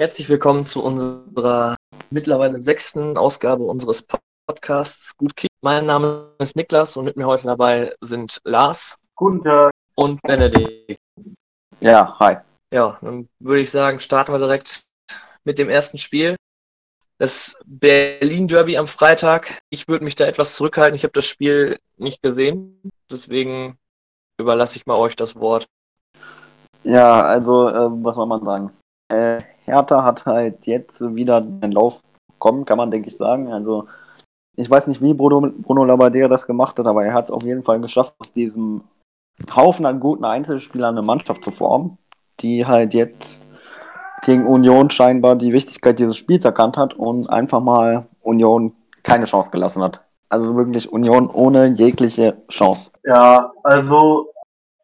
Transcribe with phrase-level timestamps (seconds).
[0.00, 1.76] Herzlich willkommen zu unserer
[2.08, 4.06] mittlerweile sechsten Ausgabe unseres
[4.46, 5.50] Podcasts Gut Kick.
[5.60, 8.96] Mein Name ist Niklas und mit mir heute dabei sind Lars.
[9.14, 9.72] Guten Tag.
[9.96, 10.96] Und Benedikt.
[11.80, 12.38] Ja, hi.
[12.72, 14.84] Ja, dann würde ich sagen, starten wir direkt
[15.44, 16.34] mit dem ersten Spiel.
[17.18, 19.58] Das Berlin Derby am Freitag.
[19.68, 20.96] Ich würde mich da etwas zurückhalten.
[20.96, 22.80] Ich habe das Spiel nicht gesehen.
[23.12, 23.76] Deswegen
[24.38, 25.66] überlasse ich mal euch das Wort.
[26.84, 28.72] Ja, also, äh, was soll man sagen?
[29.10, 32.00] Äh, Hertha hat halt jetzt wieder einen Lauf
[32.32, 33.52] bekommen, kann man denke ich sagen.
[33.52, 33.86] Also,
[34.56, 37.42] ich weiß nicht, wie Bruno, Bruno Labbadia das gemacht hat, aber er hat es auf
[37.42, 38.82] jeden Fall geschafft, aus diesem
[39.54, 41.98] Haufen an guten Einzelspielern eine Mannschaft zu formen,
[42.40, 43.40] die halt jetzt
[44.22, 49.50] gegen Union scheinbar die Wichtigkeit dieses Spiels erkannt hat und einfach mal Union keine Chance
[49.50, 50.02] gelassen hat.
[50.28, 52.90] Also wirklich Union ohne jegliche Chance.
[53.04, 54.28] Ja, also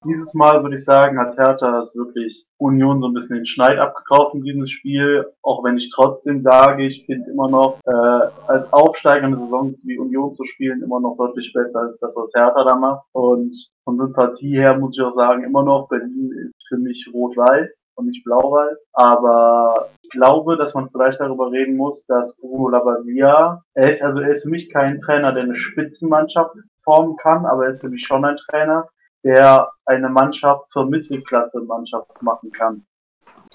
[0.04, 3.78] dieses Mal würde ich sagen, hat Hertha es wirklich Union so ein bisschen den Schneid
[3.78, 5.26] abgekauft in diesem Spiel.
[5.42, 9.98] Auch wenn ich trotzdem sage, ich finde immer noch, äh, als Aufsteiger eine Saison wie
[9.98, 13.06] Union zu spielen, immer noch deutlich besser als das, was Hertha da macht.
[13.12, 17.82] Und von Sympathie her muss ich auch sagen, immer noch, Berlin ist für mich rot-weiß
[17.96, 18.86] und nicht blau-weiß.
[18.92, 24.20] Aber ich glaube, dass man vielleicht darüber reden muss, dass Bruno Labbadia, er ist, also
[24.20, 27.88] er ist für mich kein Trainer, der eine Spitzenmannschaft formen kann, aber er ist für
[27.88, 28.88] mich schon ein Trainer,
[29.26, 32.86] der eine Mannschaft zur Mittelklasse-Mannschaft machen kann.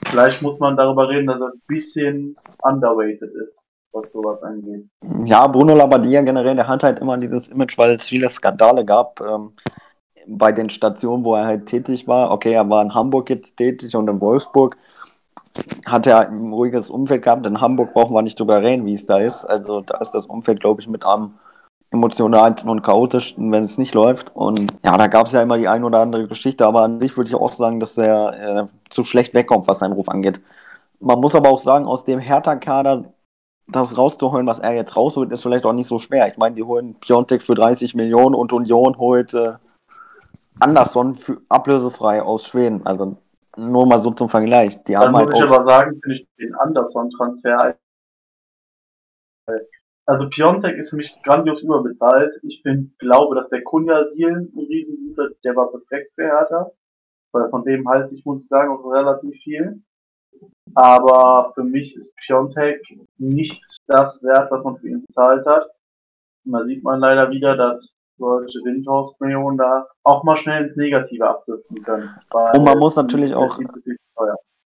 [0.05, 3.57] Vielleicht muss man darüber reden, dass er ein bisschen underweighted ist,
[3.93, 4.85] was sowas angeht.
[5.25, 9.21] Ja, Bruno Labbadia generell, der hat halt immer dieses Image, weil es viele Skandale gab
[9.21, 9.53] ähm,
[10.27, 12.31] bei den Stationen, wo er halt tätig war.
[12.31, 14.75] Okay, er war in Hamburg jetzt tätig und in Wolfsburg
[15.85, 17.45] hat er ein ruhiges Umfeld gehabt.
[17.45, 19.45] In Hamburg brauchen wir nicht drüber reden, wie es da ist.
[19.45, 21.39] Also da ist das Umfeld, glaube ich, mit am
[21.91, 24.33] emotionalsten und chaotischsten, wenn es nicht läuft.
[24.33, 27.15] Und ja, da gab es ja immer die ein oder andere Geschichte, aber an sich
[27.17, 30.41] würde ich auch sagen, dass er äh, zu schlecht wegkommt, was seinen Ruf angeht.
[30.99, 33.13] Man muss aber auch sagen, aus dem Hertha-Kader
[33.67, 36.27] das rauszuholen, was er jetzt rausholt, ist vielleicht auch nicht so schwer.
[36.27, 39.53] Ich meine, die holen Piontek für 30 Millionen und Union holt äh,
[40.59, 42.85] Anderson für ablösefrei aus Schweden.
[42.85, 43.17] Also
[43.57, 44.81] nur mal so zum Vergleich.
[44.83, 47.75] Die Dann haben muss halt ich aber sagen, finde ich den Anderson-Transfer
[50.11, 52.37] also Piontek ist für mich grandios überbezahlt.
[52.43, 56.69] Ich find, glaube, dass der Kunja-Deal ein Riesenguter, der war perfekt für Hertha.
[57.31, 59.81] Weil von dem halte ich, muss ich sagen, auch relativ viel.
[60.75, 62.81] Aber für mich ist Piontek
[63.17, 65.67] nicht das Wert, was man für ihn bezahlt hat.
[66.45, 71.25] Und da sieht man leider wieder, dass solche Windhorst-Millionen da auch mal schnell ins Negative
[71.25, 72.09] abdriften können.
[72.53, 73.57] Und man muss natürlich auch,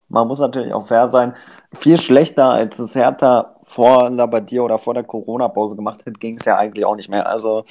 [0.09, 1.35] man muss natürlich auch fair sein.
[1.77, 6.45] Viel schlechter als das Hertha vor Labadier oder vor der Corona-Pause gemacht hat, ging es
[6.45, 7.29] ja eigentlich auch nicht mehr.
[7.29, 7.65] Also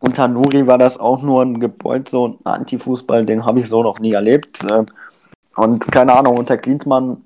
[0.00, 3.82] unter Nuri war das auch nur ein Gebäude, so ein Anti-Fußball, den habe ich so
[3.82, 4.60] noch nie erlebt.
[4.70, 4.86] Ähm,
[5.56, 7.24] und keine Ahnung, unter Klinsmann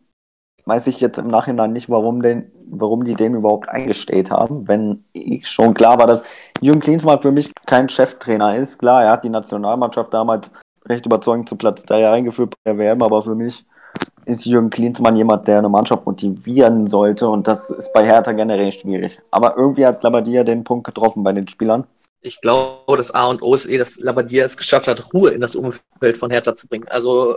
[0.67, 5.05] weiß ich jetzt im Nachhinein nicht, warum, den, warum die den überhaupt eingestellt haben, wenn
[5.13, 6.25] ich schon klar war, dass
[6.61, 8.79] Jürgen Klinsmann für mich kein Cheftrainer ist.
[8.79, 10.51] Klar, er hat die Nationalmannschaft damals
[10.87, 13.65] recht überzeugend zu Platz 3 eingeführt bei der WM, aber für mich
[14.25, 18.73] ist Jürgen Klinsmann jemand, der eine Mannschaft motivieren sollte und das ist bei Hertha generell
[18.73, 19.21] schwierig.
[19.31, 21.87] Aber irgendwie hat Labadia den Punkt getroffen bei den Spielern.
[22.21, 25.41] Ich glaube, das A und O ist eh, dass Labadia es geschafft hat, Ruhe in
[25.41, 26.89] das Umfeld von Hertha zu bringen.
[26.89, 27.37] Also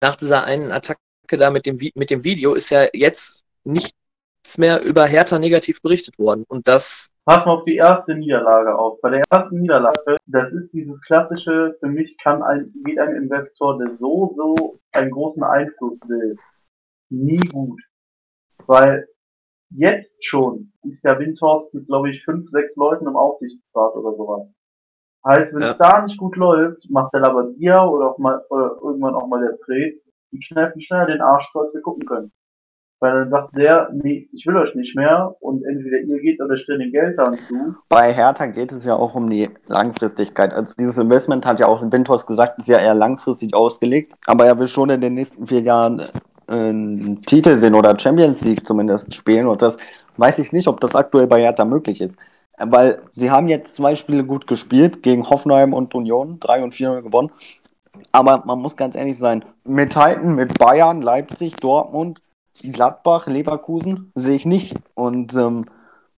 [0.00, 3.94] nach dieser einen Attacke da mit dem, mit dem Video ist ja jetzt nicht
[4.48, 6.44] nichts mehr über Hertha negativ berichtet worden.
[6.48, 7.10] Und das.
[7.28, 9.02] Pass mal auf die erste Niederlage auf.
[9.02, 13.76] Bei der ersten Niederlage, das ist dieses klassische, für mich kann ein, geht ein Investor,
[13.76, 16.36] der so, so einen großen Einfluss will,
[17.10, 17.82] nie gut.
[18.66, 19.08] Weil
[19.68, 24.48] jetzt schon ist der Windhorst mit, glaube ich, fünf, sechs Leuten im Aufsichtsrat oder sowas.
[25.26, 25.72] Heißt, wenn ja.
[25.72, 29.46] es da nicht gut läuft, macht der Labadia oder auch mal, oder irgendwann auch mal
[29.46, 30.00] der Fred,
[30.32, 32.32] die kneifen schneller den Arsch, als wir gucken können.
[33.00, 36.56] Weil dann sagt der, nee, ich will euch nicht mehr und entweder ihr geht oder
[36.56, 37.76] stellen den Geld an zu.
[37.88, 40.52] Bei Hertha geht es ja auch um die Langfristigkeit.
[40.52, 44.14] Also dieses Investment hat ja auch Windhorst gesagt, ist ja eher langfristig ausgelegt.
[44.26, 46.06] Aber er will schon in den nächsten vier Jahren äh,
[46.48, 49.46] einen Titel sehen oder Champions League zumindest spielen.
[49.46, 49.76] Und das
[50.16, 52.18] weiß ich nicht, ob das aktuell bei Hertha möglich ist.
[52.58, 57.02] Weil sie haben jetzt zwei Spiele gut gespielt gegen Hoffenheim und Union, 3 und 4
[57.02, 57.30] gewonnen.
[58.10, 62.20] Aber man muss ganz ehrlich sein, mithalten mit Bayern, Leipzig, Dortmund,
[62.58, 64.76] Gladbach, Leverkusen sehe ich nicht.
[64.94, 65.66] Und ähm,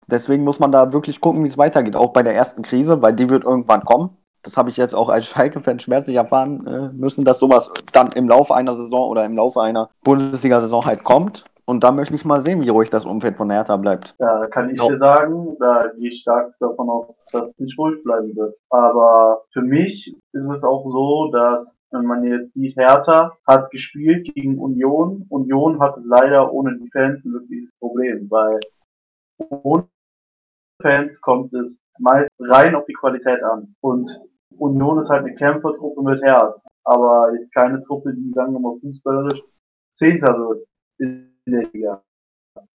[0.06, 1.96] deswegen muss man da wirklich gucken, wie es weitergeht.
[1.96, 4.10] Auch bei der ersten Krise, weil die wird irgendwann kommen.
[4.42, 8.28] Das habe ich jetzt auch als Schalke-Fan schmerzlich erfahren äh, müssen, dass sowas dann im
[8.28, 11.44] Laufe einer Saison oder im Laufe einer Bundesliga-Saison halt kommt.
[11.68, 14.14] Und da möchte ich mal sehen, wie ruhig das Umfeld von Hertha bleibt.
[14.18, 14.88] Ja, da kann ich no.
[14.88, 18.56] dir sagen, da gehe ich stark davon aus, dass es nicht ruhig bleiben wird.
[18.70, 24.32] Aber für mich ist es auch so, dass, wenn man jetzt sieht, Hertha hat gespielt
[24.34, 25.26] gegen Union.
[25.28, 28.60] Union hatte leider ohne die Fans ein wirkliches Problem, weil
[29.50, 29.88] ohne
[30.80, 33.74] Fans kommt es meist rein auf die Qualität an.
[33.82, 34.08] Und
[34.56, 36.58] Union ist halt eine Kämpfertruppe mit Herz.
[36.84, 39.42] Aber jetzt keine Truppe, die, sagen wir mal, fußballerisch
[39.98, 40.66] Zehnter wird
[41.52, 42.02] der Liga.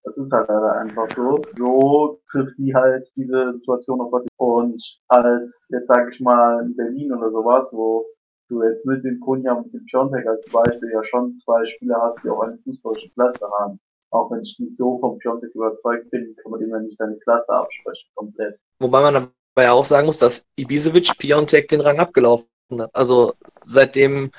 [0.04, 1.42] Das ist halt leider einfach so.
[1.58, 6.75] So trifft die halt diese Situation auf was und als jetzt sag ich mal in
[6.75, 8.06] Berlin oder sowas, wo
[8.50, 12.24] du jetzt mit dem Kunja und dem Piontek als Beispiel ja schon zwei Spieler hast,
[12.24, 13.80] die auch einen fußballischen Platz haben.
[14.12, 17.18] Auch wenn ich nicht so vom Piontek überzeugt bin, kann man dem ja nicht seine
[17.18, 18.60] Klasse absprechen, komplett.
[18.80, 22.48] Wobei man dabei auch sagen muss, dass Ibisevic Piontek den Rang abgelaufen
[22.78, 22.92] hat.
[22.94, 23.34] Also
[23.66, 24.31] seitdem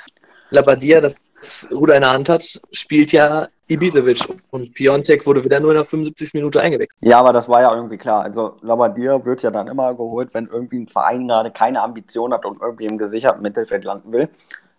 [0.51, 1.17] Labadia das
[1.73, 5.85] Ruder in der Hand hat, spielt ja Ibisevic und Piontek wurde wieder nur in der
[5.85, 6.35] 75.
[6.35, 6.99] Minute eingewechselt.
[7.01, 8.23] Ja, aber das war ja irgendwie klar.
[8.23, 12.45] Also Labadia wird ja dann immer geholt, wenn irgendwie ein Verein gerade keine Ambition hat
[12.45, 14.29] und irgendwie im gesicherten Mittelfeld landen will.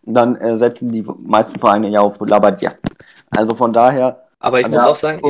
[0.04, 2.74] Dann äh, setzen die meisten Vereine ja auf Labadia.
[3.32, 4.28] Also von daher.
[4.40, 5.22] Aber ich also, muss auch sagen,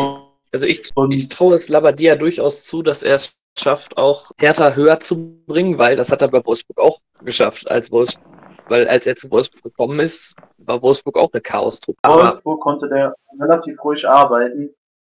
[0.51, 4.99] also ich, ich traue es Labadia durchaus zu, dass er es schafft, auch Hertha höher
[4.99, 8.34] zu bringen, weil das hat er bei Wolfsburg auch geschafft, als Wolfsburg
[8.69, 11.99] weil als er zu Wolfsburg gekommen ist, war Wolfsburg auch eine Chaos-Truppe.
[12.07, 14.69] Wolfsburg konnte der relativ ruhig arbeiten.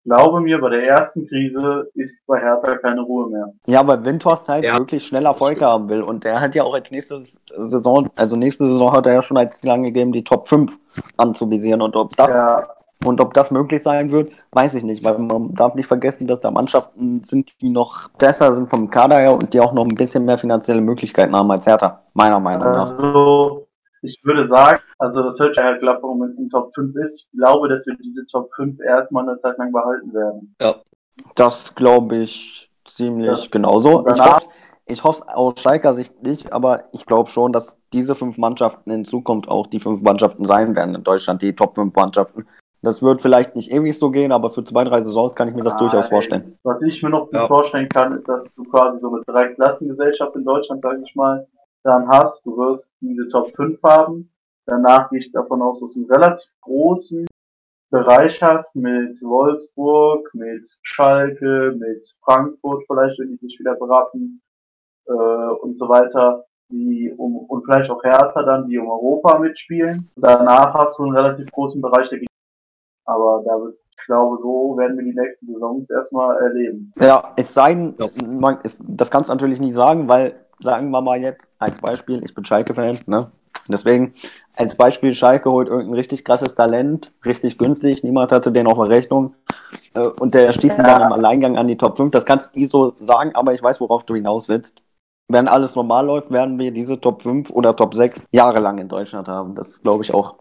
[0.06, 3.52] Glaube mir, bei der ersten Krise ist bei Hertha keine Ruhe mehr.
[3.66, 6.02] Ja, weil Windhorst halt ja, wirklich schnell Erfolg haben will.
[6.02, 7.20] Und der hat ja auch als nächste
[7.58, 10.78] Saison, also nächste Saison hat er ja schon als Ziel angegeben, die Top 5
[11.18, 11.82] anzuvisieren.
[11.82, 12.70] Und ob das ja.
[13.06, 16.40] Und ob das möglich sein wird, weiß ich nicht, weil man darf nicht vergessen, dass
[16.40, 19.96] da Mannschaften sind, die noch besser sind vom Kader her und die auch noch ein
[19.96, 22.98] bisschen mehr finanzielle Möglichkeiten haben als Hertha, meiner Meinung nach.
[22.98, 23.68] Also,
[24.02, 27.20] ich würde sagen, also das hört ja halt Gladbach mit in Top 5 ist.
[27.22, 30.56] Ich glaube, dass wir diese Top 5 erstmal eine Zeit lang behalten werden.
[30.62, 30.76] Ja.
[31.36, 34.08] Das glaube ich ziemlich das genauso.
[34.08, 34.50] Ich hoffe,
[34.86, 39.06] ich hoffe aus Schalker Sicht nicht, aber ich glaube schon, dass diese fünf Mannschaften in
[39.06, 42.46] Zukunft auch die fünf Mannschaften sein werden in Deutschland, die Top 5 Mannschaften.
[42.82, 45.64] Das wird vielleicht nicht ewig so gehen, aber für zwei, drei Saisons kann ich mir
[45.64, 46.58] das ah, durchaus vorstellen.
[46.64, 47.48] Was ich mir noch ja.
[47.48, 51.48] vorstellen kann, ist, dass du quasi so eine Dreiklassengesellschaft in Deutschland, sage ich mal,
[51.84, 52.46] dann hast.
[52.46, 54.32] Du wirst diese Top 5 haben.
[54.66, 57.26] Danach gehe ich davon aus, dass du einen relativ großen
[57.90, 64.42] Bereich hast mit Wolfsburg, mit Schalke, mit Frankfurt vielleicht, wenn die sich wieder beraten
[65.08, 70.10] äh, und so weiter, die um und vielleicht auch Hertha dann, die um Europa mitspielen.
[70.18, 72.20] Danach hast du einen relativ großen Bereich, der
[73.08, 76.94] aber da wird, ich glaube, so werden wir die nächsten Saisons erstmal erleben.
[77.00, 77.96] Ja, es sei denn,
[78.40, 82.22] man, es, das kannst du natürlich nicht sagen, weil, sagen wir mal jetzt, als Beispiel,
[82.24, 83.32] ich bin Schalke-Fan, ne?
[83.70, 84.14] Deswegen,
[84.56, 88.90] als Beispiel, Schalke holt irgendein richtig krasses Talent, richtig günstig, niemand hatte den auf der
[88.90, 89.36] Rechnung
[89.94, 90.84] äh, und der schießt ja.
[90.84, 92.12] dann im Alleingang an die Top 5.
[92.12, 94.84] Das kannst du nie so sagen, aber ich weiß, worauf du hinaus willst.
[95.30, 99.28] Wenn alles normal läuft, werden wir diese Top 5 oder Top 6 jahrelang in Deutschland
[99.28, 99.56] haben.
[99.56, 100.36] Das glaube ich auch.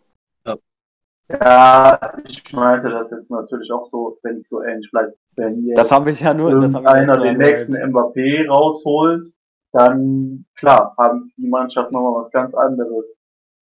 [1.28, 5.14] Ja, ich meinte das jetzt natürlich auch so, wenn ich so ähnlich bleibe.
[5.34, 6.60] Wenn jetzt das habe ich ja nur.
[6.60, 9.32] Das einer den nächsten Mbappé rausholt,
[9.72, 13.12] dann klar, haben die Mannschaft nochmal was ganz anderes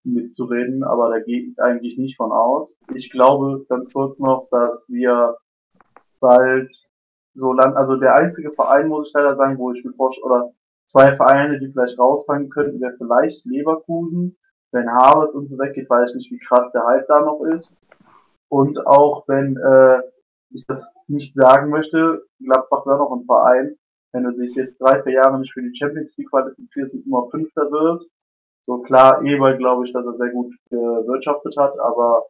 [0.05, 2.77] mitzureden, aber da gehe ich eigentlich nicht von aus.
[2.95, 5.37] Ich glaube ganz kurz noch, dass wir
[6.21, 6.71] bald
[7.35, 10.53] so lang, also der einzige Verein, muss ich leider sagen, wo ich mir vorstelle, oder
[10.87, 14.37] zwei Vereine, die vielleicht rausfallen könnten, wäre vielleicht Leverkusen
[14.75, 17.77] wenn Harvard und so weggeht, weiß ich nicht, wie krass der Hype da noch ist.
[18.49, 20.03] Und auch wenn äh,
[20.51, 23.77] ich das nicht sagen möchte, Gladbach wäre noch ein Verein,
[24.13, 27.29] wenn du dich jetzt drei, vier Jahre nicht für die Champions League qualifizierst und immer
[27.31, 28.05] Fünfter wird.
[28.67, 32.27] So klar, Eber glaube ich, dass er sehr gut gewirtschaftet hat, aber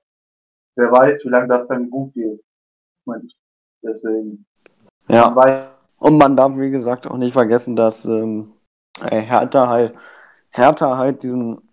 [0.77, 2.43] wer weiß, wie lange das dann gut geht.
[3.83, 4.47] Deswegen.
[5.09, 5.71] Ja.
[5.99, 8.53] Und man darf, wie gesagt, auch nicht vergessen, dass ähm,
[9.01, 9.95] Hertha halt,
[10.51, 11.64] Hertha halt diesen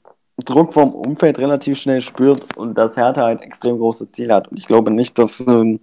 [0.44, 4.50] Druck vom Umfeld relativ schnell spürt und dass Hertha ein extrem großes Ziel hat.
[4.50, 5.80] Und ich glaube nicht, dass ähm,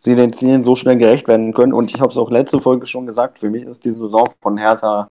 [0.00, 1.72] sie den Zielen so schnell gerecht werden können.
[1.72, 4.58] Und ich habe es auch letzte Folge schon gesagt, für mich ist die Saison von
[4.58, 5.08] Hertha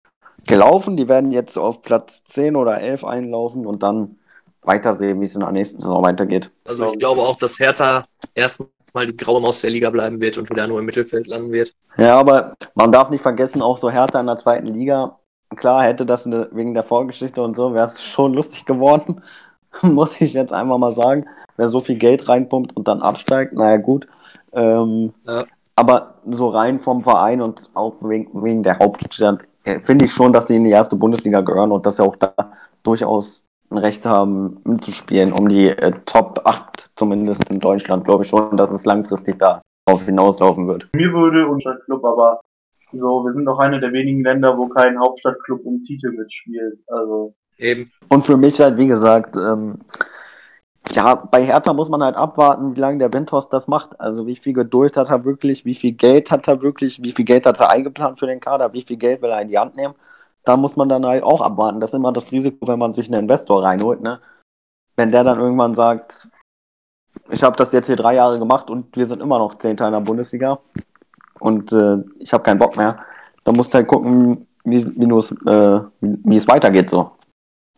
[0.45, 0.97] gelaufen.
[0.97, 4.17] Die werden jetzt auf Platz 10 oder 11 einlaufen und dann
[4.63, 6.51] weitersehen, wie es in der nächsten Saison weitergeht.
[6.67, 10.49] Also ich glaube auch, dass Hertha erstmal die graue Maus der Liga bleiben wird und
[10.49, 11.73] wieder nur im Mittelfeld landen wird.
[11.97, 15.17] Ja, aber man darf nicht vergessen, auch so Hertha in der zweiten Liga
[15.55, 19.21] klar, hätte das eine, wegen der Vorgeschichte und so, wäre es schon lustig geworden,
[19.81, 21.25] muss ich jetzt einfach mal sagen.
[21.57, 24.07] Wer so viel Geld reinpumpt und dann absteigt, naja, gut.
[24.53, 25.45] Ähm, ja.
[25.75, 30.33] Aber so rein vom Verein und auch wegen, wegen der Hauptstadt äh, finde ich schon,
[30.33, 32.33] dass sie in die erste Bundesliga gehören und dass sie auch da
[32.83, 38.29] durchaus ein Recht haben, mitzuspielen, um die äh, Top 8 zumindest in Deutschland, glaube ich
[38.29, 40.89] schon, dass es langfristig darauf hinauslaufen wird.
[40.93, 42.41] Mir würde unser Club aber
[42.93, 46.79] so, wir sind doch eine der wenigen Länder, wo kein Hauptstadtclub um Titel mitspielt.
[46.87, 47.33] Also.
[47.57, 47.91] Eben.
[48.09, 49.79] Und für mich halt, wie gesagt, ähm,
[50.89, 53.99] ja, bei Hertha muss man halt abwarten, wie lange der Windhorst das macht.
[53.99, 57.25] Also wie viel Geduld hat er wirklich, wie viel Geld hat er wirklich, wie viel
[57.25, 59.75] Geld hat er eingeplant für den Kader, wie viel Geld will er in die Hand
[59.75, 59.93] nehmen.
[60.43, 61.79] Da muss man dann halt auch abwarten.
[61.79, 64.01] Das ist immer das Risiko, wenn man sich einen Investor reinholt.
[64.01, 64.19] Ne?
[64.95, 66.27] Wenn der dann irgendwann sagt,
[67.29, 69.93] ich habe das jetzt hier drei Jahre gemacht und wir sind immer noch Zehnter in
[69.93, 70.59] der Bundesliga
[71.41, 73.03] und äh, ich habe keinen Bock mehr,
[73.43, 77.11] dann musst du halt gucken, wie, wie, äh, wie es weitergeht so.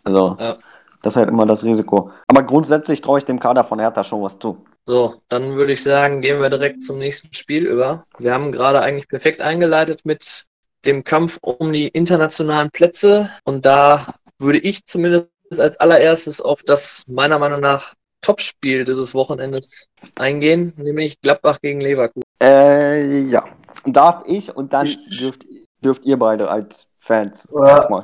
[0.03, 0.57] Also ja.
[1.03, 2.11] Das ist halt immer das Risiko.
[2.27, 4.65] Aber grundsätzlich traue ich dem Kader von Hertha schon was zu.
[4.85, 8.05] So, dann würde ich sagen, gehen wir direkt zum nächsten Spiel über.
[8.17, 10.45] Wir haben gerade eigentlich perfekt eingeleitet mit
[10.85, 13.29] dem Kampf um die internationalen Plätze.
[13.43, 14.05] Und da
[14.39, 15.27] würde ich zumindest
[15.57, 22.22] als allererstes auf das meiner Meinung nach Topspiel dieses Wochenendes eingehen, nämlich Gladbach gegen Leverkusen.
[22.41, 23.43] Äh, ja.
[23.85, 24.87] Darf ich und dann
[25.19, 25.45] dürft,
[25.83, 27.45] dürft ihr beide als Fans.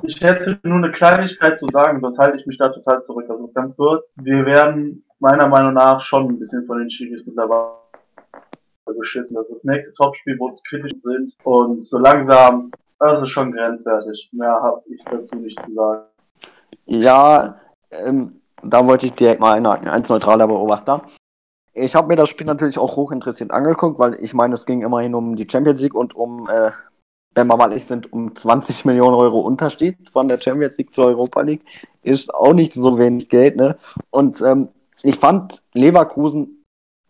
[0.04, 3.30] ich hätte nur eine Kleinigkeit zu sagen, sonst halte ich mich da total zurück.
[3.30, 4.06] Also ganz kurz.
[4.16, 7.80] Wir werden meiner Meinung nach schon ein bisschen von den Schiris mittlerweile
[8.98, 9.36] beschissen.
[9.36, 13.54] Das, ist das nächste Topspiel, wo es kritisch sind und so langsam, das ist schon
[13.54, 14.30] grenzwertig.
[14.34, 16.04] Mehr habe ich dazu nicht zu sagen.
[16.86, 17.56] Ja,
[17.92, 21.04] ähm, da wollte ich direkt mal einhaken, als neutraler Beobachter.
[21.74, 25.16] Ich habe mir das Spiel natürlich auch hochinteressiert angeguckt, weil ich meine, es ging immerhin
[25.16, 26.72] um die Champions League und um äh,
[27.36, 31.06] wenn wir mal ehrlich sind, um 20 Millionen Euro Unterschied von der Champions League zur
[31.06, 31.64] Europa League,
[32.02, 33.56] ist auch nicht so wenig Geld.
[33.56, 33.78] Ne?
[34.10, 34.70] Und ähm,
[35.04, 36.66] ich fand Leverkusen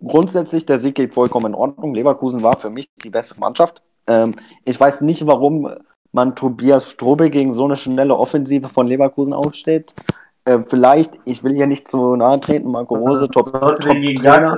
[0.06, 1.94] grundsätzlich, der Sieg geht vollkommen in Ordnung.
[1.94, 3.82] Leverkusen war für mich die beste Mannschaft.
[4.08, 4.36] Ähm,
[4.66, 5.74] ich weiß nicht, warum
[6.12, 9.94] man Tobias Strobe gegen so eine schnelle Offensive von Leverkusen aufstellt.
[10.50, 14.58] Äh, vielleicht, ich will hier nicht zu nahe treten, Marco Rose, top, top Trainer,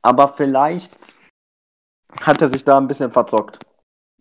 [0.00, 0.96] aber vielleicht
[2.22, 3.58] hat er sich da ein bisschen verzockt.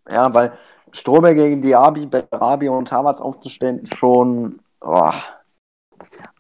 [0.10, 0.51] Ja, weil
[0.91, 4.60] Strobe gegen Diaby, Berabi und Havertz aufzustellen, ist schon.
[4.82, 5.12] Oh.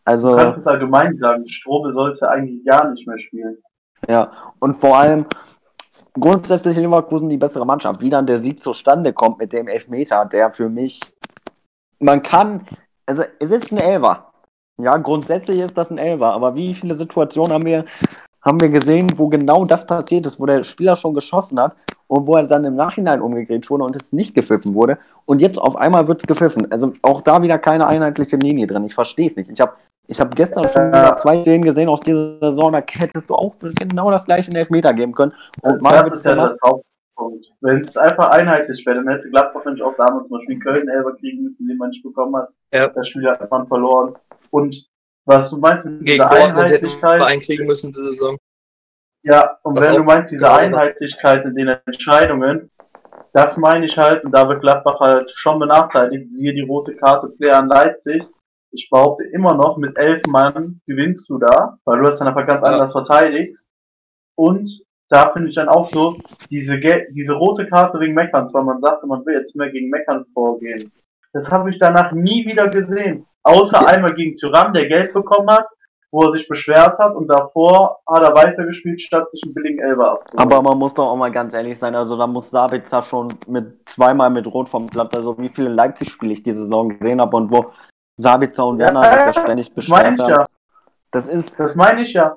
[0.03, 0.31] Also.
[0.31, 3.57] Du kannst es allgemein sagen, Strobe sollte eigentlich gar nicht mehr spielen.
[4.09, 5.27] Ja, und vor allem
[6.11, 8.01] grundsätzlich Leverkusen die bessere Mannschaft.
[8.01, 10.99] Wie dann der Sieg zustande kommt mit dem Elfmeter, der für mich.
[11.99, 12.67] Man kann.
[13.05, 14.31] Also, es ist ein Elfer.
[14.81, 17.85] Ja, grundsätzlich ist das ein Elfer, aber wie viele Situationen haben wir,
[18.41, 21.75] haben wir gesehen, wo genau das passiert ist, wo der Spieler schon geschossen hat
[22.07, 24.97] und wo er dann im Nachhinein umgegrätscht wurde und es nicht gepfiffen wurde.
[25.25, 26.71] Und jetzt auf einmal wird es gepfiffen.
[26.71, 28.83] Also auch da wieder keine einheitliche Linie drin.
[28.85, 29.49] Ich verstehe es nicht.
[29.49, 29.73] Ich habe
[30.07, 33.55] ich hab gestern schon wieder zwei Szenen gesehen aus dieser Saison, da hättest du auch
[33.59, 35.33] genau das gleiche in Elfmeter geben können.
[35.61, 36.57] Und mal das ist ja das
[37.17, 37.45] Hauptpunkt.
[37.61, 41.15] Wenn es einfach einheitlich wäre, dann hätte Gladbach nämlich auch damals zum Beispiel Köln Elber
[41.15, 42.49] kriegen müssen, den man nicht bekommen hat.
[42.73, 42.87] Ja.
[42.87, 44.15] Das Spiel hat man verloren.
[44.51, 44.87] Und
[45.25, 47.21] was du meinst mit dieser Einheitlichkeit...
[47.21, 48.37] Einkriegen müssen diese Saison.
[49.23, 52.69] Ja, und wenn du meinst, diese Einheitlichkeit in den Entscheidungen,
[53.33, 57.29] das meine ich halt, und da wird Gladbach halt schon benachteiligt, siehe die rote Karte
[57.29, 58.23] Player an Leipzig.
[58.71, 62.45] Ich behaupte immer noch, mit elf Mann gewinnst du da, weil du das dann einfach
[62.45, 62.73] ganz ja.
[62.73, 63.69] anders verteidigst.
[64.35, 64.69] Und
[65.09, 66.17] da finde ich dann auch so,
[66.49, 70.25] diese, diese rote Karte wegen Meckern, zwar man sagte, man will jetzt mehr gegen Meckern
[70.33, 70.91] vorgehen.
[71.33, 73.25] Das habe ich danach nie wieder gesehen.
[73.43, 73.87] Außer ja.
[73.87, 75.67] einmal gegen Tyrann, der Geld bekommen hat,
[76.11, 80.13] wo er sich beschwert hat und davor hat er weitergespielt, statt sich einen billigen Elber
[80.13, 80.51] abzuholen.
[80.51, 83.87] Aber man muss doch auch mal ganz ehrlich sein, also da muss Sabitzer schon mit
[83.87, 87.51] zweimal mit Rot vom Blatt, also wie viele Leipzig-Spiele ich diese Saison gesehen habe und
[87.51, 87.71] wo
[88.17, 90.29] Sabitzer und Werner ja, sich ständig beschwert haben.
[90.29, 90.47] Ja.
[91.11, 91.53] Das ist.
[91.59, 92.35] Das meine ich ja.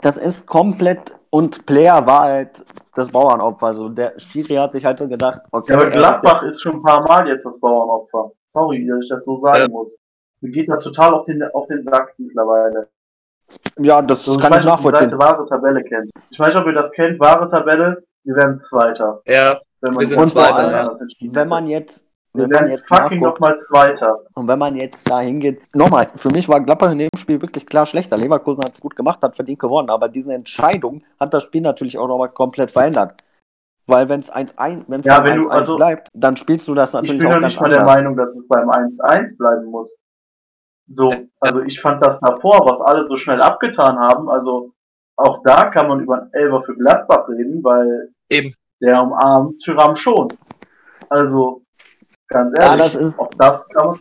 [0.00, 3.66] Das ist komplett und Player war halt das Bauernopfer.
[3.66, 5.72] Also der Schiri hat sich halt so gedacht, okay.
[5.72, 8.32] Ja, aber Gladbach ist, ist, schon ein paar Mal jetzt das Bauernopfer.
[8.48, 9.68] Sorry, dass ich das so sagen ja.
[9.68, 9.96] muss.
[10.40, 12.88] Mir geht das total auf den, auf den Sack mittlerweile.
[13.78, 15.08] Ja, das so, kann ich, ich nachvollziehen.
[15.08, 16.10] Seite wahre Tabelle kennt.
[16.30, 19.22] Ich weiß nicht, ob ihr das kennt, wahre Tabelle, wir werden Zweiter.
[19.26, 20.70] Ja, wir sind Zweiter.
[20.70, 20.98] Ja.
[21.20, 22.02] Wenn man jetzt
[22.34, 24.18] wenn man jetzt fucking nochmal Zweiter.
[24.34, 27.66] Und wenn man jetzt da hingeht, nochmal, für mich war Gladbach in dem Spiel wirklich
[27.66, 28.16] klar schlechter.
[28.16, 31.98] Leverkusen hat es gut gemacht, hat verdient gewonnen, aber diese Entscheidung hat das Spiel natürlich
[31.98, 33.22] auch nochmal komplett verändert.
[33.86, 37.24] Weil wenn es 1-1 wenn ja, wenn 1 also, bleibt, dann spielst du das natürlich
[37.24, 39.94] auch ganz Ich bin ja nicht mal der Meinung, dass es beim 1-1 bleiben muss.
[40.90, 44.72] So, also ich fand das davor, was alle so schnell abgetan haben, also
[45.16, 48.54] auch da kann man über einen Elber für Gladbach reden, weil Eben.
[48.80, 50.28] der umarmt Tyram schon.
[51.08, 51.62] Also,
[52.28, 54.00] ganz ehrlich, ja, das ist auch das kann man.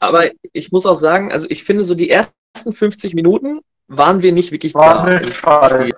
[0.00, 4.32] Aber ich muss auch sagen, also ich finde so die ersten 50 Minuten waren wir
[4.32, 5.94] nicht wirklich war da im Spiel.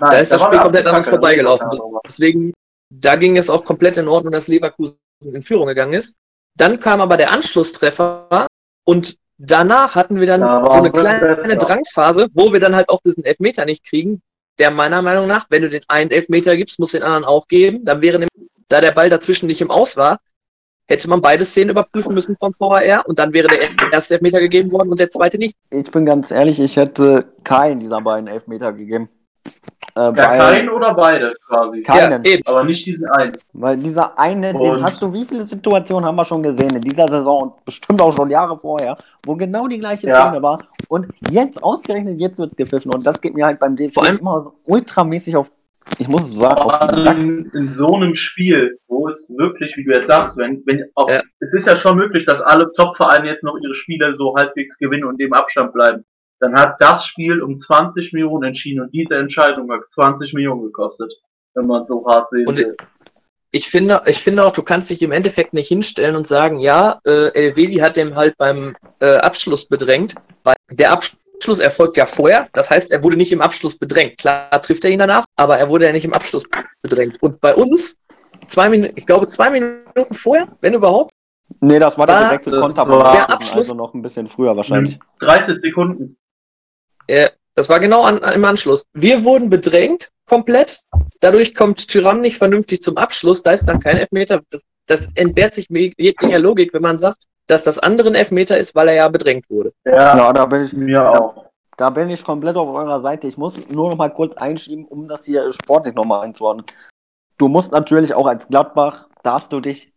[0.00, 1.68] Nein, da ist das Spiel komplett an uns vorbeigelaufen.
[2.06, 2.52] Deswegen,
[2.90, 6.14] da ging es auch komplett in Ordnung, dass Leverkusen in Führung gegangen ist.
[6.56, 8.46] Dann kam aber der Anschlusstreffer
[8.84, 11.56] und danach hatten wir dann Da so eine kleine besser.
[11.56, 14.22] Drangphase, wo wir dann halt auch diesen Elfmeter nicht kriegen,
[14.58, 17.46] der meiner Meinung nach, wenn du den einen Elfmeter gibst, musst du den anderen auch
[17.46, 17.84] geben.
[17.84, 20.18] Dann wäre, nämlich, da der Ball dazwischen nicht im Aus war,
[20.88, 23.58] hätte man beide Szenen überprüfen müssen vom VAR und dann wäre der
[23.92, 25.54] erste Elfmeter gegeben worden und der zweite nicht.
[25.70, 29.08] Ich bin ganz ehrlich, ich hätte keinen dieser beiden Elfmeter gegeben.
[29.94, 31.82] Äh, Ja, keinen oder beide quasi.
[31.82, 32.22] keinen.
[32.24, 32.42] Ja, eben.
[32.46, 33.32] Aber nicht diesen einen.
[33.54, 36.80] Weil dieser eine, den Und- hast du, wie viele Situationen haben wir schon gesehen in
[36.82, 40.22] dieser Saison und bestimmt auch schon Jahre vorher, wo genau die gleiche Ja.
[40.28, 40.62] Szene war.
[40.88, 42.92] Und jetzt, ausgerechnet jetzt wird's gepfiffen.
[42.94, 45.50] Und das geht mir halt beim DFB immer so ultramäßig auf,
[45.98, 47.06] ich muss es sagen, Sack.
[47.16, 51.08] allem in so einem Spiel, wo es wirklich, wie du jetzt sagst, wenn, wenn auch,
[51.10, 51.22] Ja.
[51.40, 55.04] es ist ja schon möglich, dass alle Top-Vereine jetzt noch ihre Spiele so halbwegs gewinnen
[55.04, 56.04] und dem Abstand bleiben.
[56.40, 61.12] Dann hat das Spiel um 20 Millionen entschieden und diese Entscheidung hat 20 Millionen gekostet,
[61.54, 62.76] wenn man so hart sehen Und- will.
[63.50, 67.00] Ich finde, ich finde auch, du kannst dich im Endeffekt nicht hinstellen und sagen, ja,
[67.06, 71.18] äh, Elvedi hat dem halt beim äh, Abschluss bedrängt, weil der Abschluss
[71.60, 72.48] erfolgt ja vorher.
[72.52, 74.18] Das heißt, er wurde nicht im Abschluss bedrängt.
[74.18, 76.44] Klar trifft er ihn danach, aber er wurde ja nicht im Abschluss
[76.82, 77.16] bedrängt.
[77.22, 77.96] Und bei uns,
[78.46, 81.12] zwei Minuten, ich glaube, zwei Minuten vorher, wenn überhaupt,
[81.60, 82.86] Nee, das war der War- direkte das Konter.
[82.88, 84.98] war- Der Abschluss- Also noch ein bisschen früher wahrscheinlich.
[85.20, 86.16] 30 Sekunden.
[87.06, 88.84] äh, das war genau an, im Anschluss.
[88.92, 90.80] Wir wurden bedrängt, komplett.
[91.20, 93.42] Dadurch kommt Tyram nicht vernünftig zum Abschluss.
[93.42, 94.42] Da ist dann kein Elfmeter.
[94.50, 98.56] Das, das entbehrt sich mir jeglicher Logik, wenn man sagt, dass das andere ein Elfmeter
[98.56, 99.72] ist, weil er ja bedrängt wurde.
[99.84, 101.46] Ja, Ja, da bin ich mir auch.
[101.76, 103.26] Da bin ich komplett auf eurer Seite.
[103.26, 106.66] Ich muss nur noch mal kurz einschieben, um das hier sportlich noch mal einzuordnen.
[107.38, 109.92] Du musst natürlich auch als Gladbach, darfst du dich,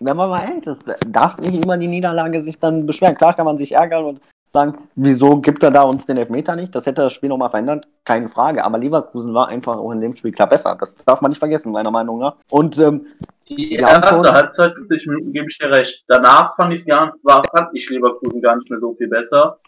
[0.00, 3.16] wenn man mal ehrlich ist, darfst nicht immer die Niederlage sich dann beschweren.
[3.16, 4.20] Klar kann man sich ärgern und
[4.50, 6.74] sagen, wieso gibt er da uns den Elfmeter nicht?
[6.74, 8.64] Das hätte das Spiel noch mal verändert, keine Frage.
[8.64, 10.74] Aber Leverkusen war einfach auch in dem Spiel klar besser.
[10.80, 12.36] Das darf man nicht vergessen, meiner Meinung nach.
[12.50, 13.06] Und ähm,
[13.50, 14.32] Die erste.
[14.32, 16.04] Halbzeit, 50 Minuten, gebe ich dir recht.
[16.08, 19.58] Danach fand ich gar war, fand ich Leverkusen gar nicht mehr so viel besser.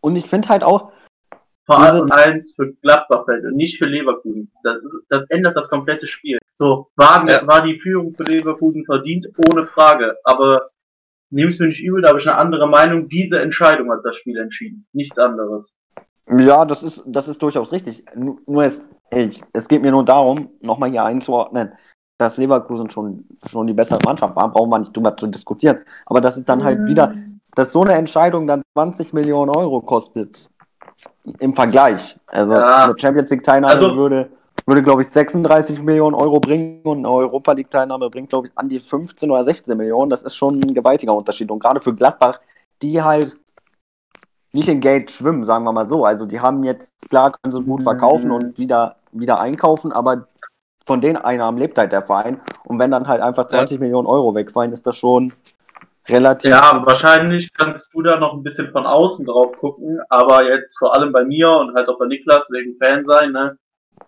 [0.00, 0.92] und ich finde halt auch,
[1.66, 4.50] Vor allem eins für Gladbach fällt und nicht für Leverkusen.
[4.62, 6.38] Das, ist, das ändert das komplette Spiel.
[6.54, 7.46] So, war, Ja.
[7.46, 10.16] war die Führung für Leverkusen verdient, ohne Frage.
[10.24, 10.70] Aber
[11.30, 13.08] nimm's mir nicht übel, da habe ich eine andere Meinung.
[13.08, 14.86] Diese Entscheidung hat das Spiel entschieden.
[14.92, 15.72] Nichts anderes.
[16.38, 18.04] Ja, das ist, das ist durchaus richtig.
[18.14, 18.80] Nu- Nur es,
[19.10, 21.72] ich, es geht mir nur darum, nochmal hier einzuordnen,
[22.18, 25.78] dass Leverkusen schon, schon die bessere Mannschaft war, brauchen wir nicht drüber zu diskutieren.
[26.06, 27.14] Aber das ist dann halt wieder,
[27.54, 30.48] dass so eine Entscheidung dann 20 Millionen Euro kostet
[31.40, 32.16] im Vergleich.
[32.26, 32.84] Also Ja.
[32.84, 34.30] eine Champions League Teilnahme Also- würde,
[34.66, 38.52] würde glaube ich 36 Millionen Euro bringen und eine Europa League Teilnahme bringt glaube ich
[38.56, 40.10] an die 15 oder 16 Millionen.
[40.10, 42.40] Das ist schon ein gewaltiger Unterschied und gerade für Gladbach,
[42.82, 43.36] die halt
[44.52, 46.04] nicht in Geld schwimmen, sagen wir mal so.
[46.04, 48.34] Also die haben jetzt, klar, können sie gut verkaufen Mhm.
[48.34, 50.26] und wieder, wieder einkaufen, aber
[50.86, 52.40] von den Einnahmen lebt halt der Verein.
[52.64, 55.32] Und wenn dann halt einfach 20 Millionen Euro wegfallen, ist das schon
[56.08, 56.50] relativ.
[56.50, 60.96] Ja, wahrscheinlich kannst du da noch ein bisschen von außen drauf gucken, aber jetzt vor
[60.96, 63.56] allem bei mir und halt auch bei Niklas wegen Fan sein, ne?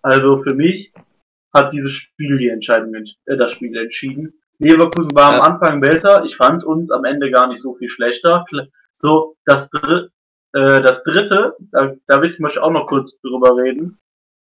[0.01, 0.93] Also für mich
[1.53, 4.33] hat dieses Spiel die Entscheidung, ents- äh, das Spiel entschieden.
[4.59, 5.39] Leverkusen war Ja.
[5.41, 8.45] am Anfang besser, ich fand uns am Ende gar nicht so viel schlechter.
[8.97, 10.07] So, das, Dr
[10.53, 13.99] äh, das dritte, da, da will ich zum Beispiel auch noch kurz drüber reden.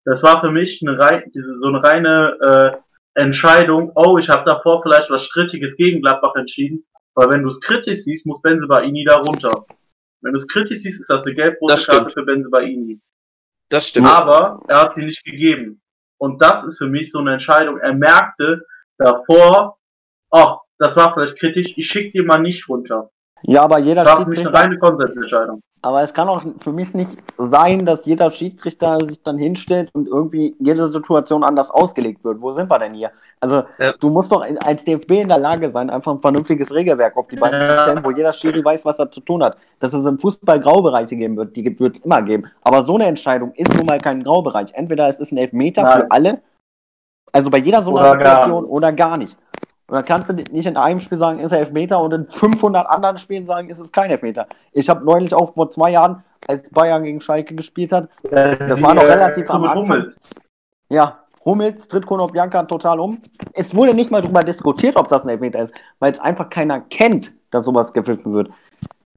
[0.05, 4.49] Das war für mich eine rei diese, so eine reine äh, Entscheidung, oh, ich habe
[4.49, 6.85] davor vielleicht was Strittiges gegen Gladbach entschieden,
[7.15, 9.67] weil wenn du es kritisch siehst, muss Benzebaini da runter.
[10.23, 11.75] Wenn du es kritisch siehst, ist das eine gelb-rote.
[11.87, 13.01] Karte für Benzebaini.
[13.69, 14.09] Das stimmt.
[14.09, 15.81] Aber er hat sie nicht gegeben.
[16.19, 17.79] Und das ist für mich so eine Entscheidung.
[17.79, 18.67] Er merkte
[18.99, 19.79] davor,
[20.31, 23.11] oh, das war vielleicht kritisch, ich schick dir mal nicht runter.
[23.45, 25.63] Ja, aber jeder Das war für mich eine Schiedsrichter, reine Konsensentscheidung.
[25.83, 30.07] Aber es kann auch für mich nicht sein, dass jeder Schiedsrichter sich dann hinstellt und
[30.07, 32.41] irgendwie jede Situation anders ausgelegt wird.
[32.43, 33.11] Wo sind wir denn hier?
[33.41, 33.93] Also, Ja.
[33.99, 37.37] du musst doch als DFB in der Lage sein, einfach ein vernünftiges Regelwerk auf die
[37.37, 37.79] Beine zu Ja.
[37.81, 39.57] stellen, wo jeder Schiri weiß, was er zu tun hat.
[39.79, 42.45] Dass es im Fußball Graubereiche geben wird, die wird es immer geben.
[42.63, 44.73] Aber so eine Entscheidung ist nun mal kein Graubereich.
[44.75, 45.93] Entweder es ist ein Elfmeter Nein.
[46.03, 46.43] für alle,
[47.33, 49.37] also bei jeder so einer Situation oder gar nicht.
[49.91, 52.87] Und dann kannst du nicht in einem Spiel sagen, ist er Elfmeter und in 500
[52.89, 54.47] anderen Spielen sagen, ist es kein Elfmeter.
[54.71, 58.95] Ich habe neulich auch vor zwei Jahren, als Bayern gegen Schalke gespielt hat, Das war
[58.95, 59.83] noch relativ am Anfang.
[59.83, 60.17] Hummels.
[60.91, 63.19] ja, Hummels tritt Konoplyanka total um.
[63.53, 66.81] Es wurde nicht mal darüber diskutiert, ob das ein Elfmeter ist, weil es einfach keiner
[66.83, 68.49] kennt, dass sowas gepfiffen wird.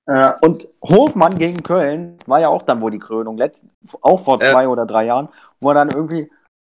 [0.08, 0.36] Ja.
[0.42, 3.64] Und Hofmann gegen Köln war ja auch dann wohl die Krönung, letzt,
[4.02, 4.52] auch vor Ja.
[4.54, 5.30] zwei oder drei Jahren,
[5.62, 6.32] wo er dann irgendwie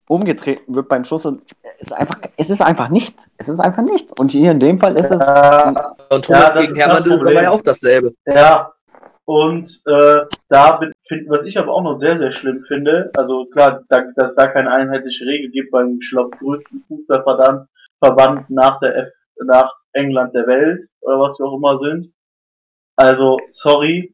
[0.08, 1.44] umgetreten wird beim Schuss und
[1.80, 3.28] es ist einfach, es ist einfach nichts.
[3.38, 4.12] Es ist einfach nichts.
[4.20, 5.20] Und hier in dem Fall ist es.
[5.20, 8.14] Ja, Und Thomas Ja, das gegen Hermann, ist aber ja auch dasselbe.
[8.26, 8.74] Ja,
[9.26, 10.18] und äh,
[10.50, 14.04] da bin, find, was ich aber auch noch sehr, sehr schlimm finde, also klar, da,
[14.16, 17.68] dass es da keine einheitliche Regel gibt beim, ich glaube, größten Fußballverband
[18.04, 19.14] Verband nach der F,
[19.46, 22.14] nach England der Welt oder was wir auch immer sind.
[22.98, 24.14] Also, sorry,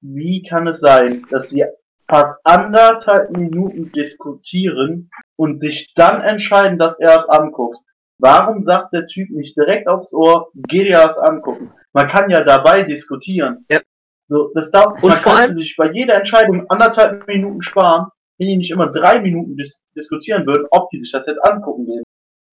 [0.00, 1.70] wie kann es sein, dass wir
[2.10, 7.78] fast anderthalb Minuten diskutieren und sich dann entscheiden, dass er es anguckt?
[8.18, 11.72] Warum sagt der Typ nicht direkt aufs Ohr, geh dir das angucken?
[11.92, 13.64] Man kann ja dabei diskutieren.
[13.70, 13.80] Ja.
[14.28, 18.48] So, das darf, und man vor allem sich bei jeder Entscheidung anderthalb Minuten sparen, wenn
[18.48, 22.02] die nicht immer drei Minuten dis diskutieren würden, ob die sich das jetzt angucken will.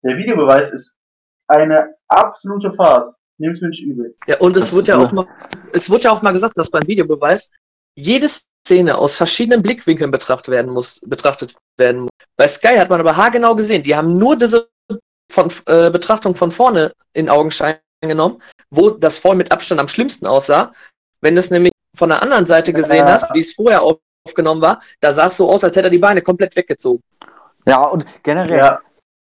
[0.03, 0.97] Der Videobeweis ist
[1.49, 3.15] eine absolute Farce.
[3.39, 4.17] Nehmt mir nicht übel.
[4.27, 5.27] Ja, und es wird ja auch mal,
[5.73, 7.51] es wird ja auch mal gesagt, dass beim Videobeweis
[7.95, 8.29] jede
[8.67, 12.11] Szene aus verschiedenen Blickwinkeln betrachtet werden muss, betrachtet werden muss.
[12.37, 14.69] Bei Sky hat man aber haargenau gesehen, die haben nur diese
[15.31, 20.27] von, äh, Betrachtung von vorne in Augenschein genommen, wo das voll mit Abstand am schlimmsten
[20.27, 20.73] aussah.
[21.21, 24.81] Wenn du es nämlich von der anderen Seite gesehen hast, wie es vorher aufgenommen war,
[25.01, 27.03] da sah es so aus, als hätte er die Beine komplett weggezogen.
[27.67, 28.81] Ja, und generell, ja.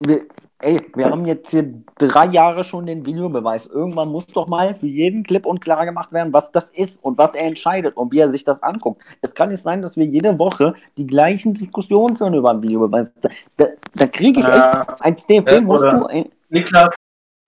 [0.01, 0.27] Wir,
[0.61, 3.66] ey, wir haben jetzt hier drei Jahre schon den Videobeweis.
[3.66, 7.19] Irgendwann muss doch mal für jeden Clip und klar gemacht werden, was das ist und
[7.19, 9.03] was er entscheidet und wie er sich das anguckt.
[9.21, 13.12] Es kann nicht sein, dass wir jede Woche die gleichen Diskussionen führen über einen Videobeweis.
[13.57, 16.07] Da, da, kriege ich echt äh, als DFB, äh, musst du.
[16.07, 16.95] Ey, Niklas,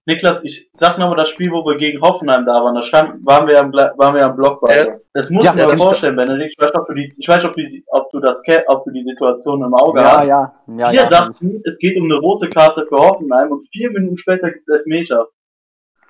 [0.08, 2.74] Niklas, ich sag nochmal das Spiel, wo wir gegen Hoffenheim da waren.
[2.74, 4.74] Da stand, waren wir am, waren wir am Block bei.
[4.74, 4.96] Ja.
[5.12, 6.54] Das musst ja, du dir vorstellen, Benedikt.
[6.56, 9.04] Ich weiß, ob du die, ich weiß, ob du, ob du das, ob du die
[9.04, 10.26] Situation im Auge ja, hast.
[10.26, 11.08] Ja, ja, Hier ja.
[11.10, 14.86] dachten, es geht um eine rote Karte für Hoffenheim und vier Minuten später gibt es
[14.86, 15.26] Meter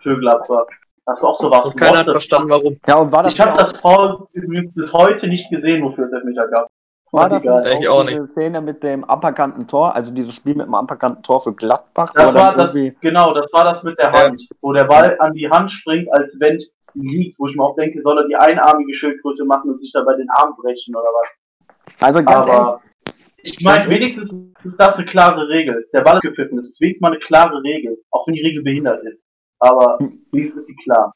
[0.01, 0.67] für Gladbach.
[1.05, 1.67] Das war auch so was.
[1.67, 2.79] Und keiner hat verstanden, warum.
[2.87, 6.47] Ja, und war das ich habe das Foul bis heute nicht gesehen, wofür es Elfmeter
[6.47, 6.69] gab.
[7.13, 8.33] War das nicht ich auch diese nicht.
[8.33, 12.13] Szene mit dem aberkannten Tor, also dieses Spiel mit dem aberkannten Tor für Gladbach?
[12.15, 14.57] Das war das, genau, das war das mit der Hand, ja.
[14.61, 16.61] wo der Ball an die Hand springt, als wenn
[16.95, 20.17] liegt, wo ich mir auch denke, soll er die einarmige Schildkröte machen und sich dabei
[20.17, 21.95] den Arm brechen oder was?
[22.01, 22.81] Also ganz Aber
[23.43, 24.33] ich meine, wenigstens
[24.65, 25.87] ist das eine klare Regel.
[25.93, 28.63] Der Ball ist gepfiffen, das ist wenigstens mal eine klare Regel, auch wenn die Regel
[28.63, 29.23] behindert ist.
[29.61, 30.27] Aber hm.
[30.33, 31.13] wenigstens ist sie klar.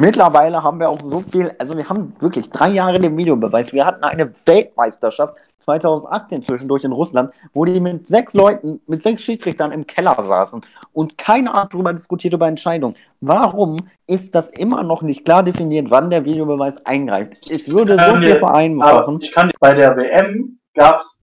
[0.00, 3.74] Mittlerweile haben wir auch so viel, also wir haben wirklich drei Jahre den Videobeweis.
[3.74, 9.22] Wir hatten eine Weltmeisterschaft 2018 zwischendurch in Russland, wo die mit sechs Leuten, mit sechs
[9.22, 10.62] Schiedsrichtern im Keller saßen
[10.94, 12.96] und keine Art darüber diskutiert über Entscheidungen.
[13.20, 17.34] Warum ist das immer noch nicht klar definiert, wann der Videobeweis eingreift?
[17.50, 19.20] Es würde so viel vereinfachen.
[19.20, 21.18] Ich kann bei der WM gab es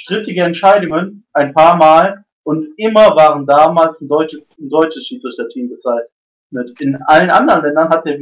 [0.00, 6.06] strittige Entscheidungen ein paar Mal und immer waren damals ein deutsches, ein deutsches Schiedsrichterteam bezahlt
[6.52, 6.80] mit.
[6.80, 8.18] In allen anderen Ländern hat der,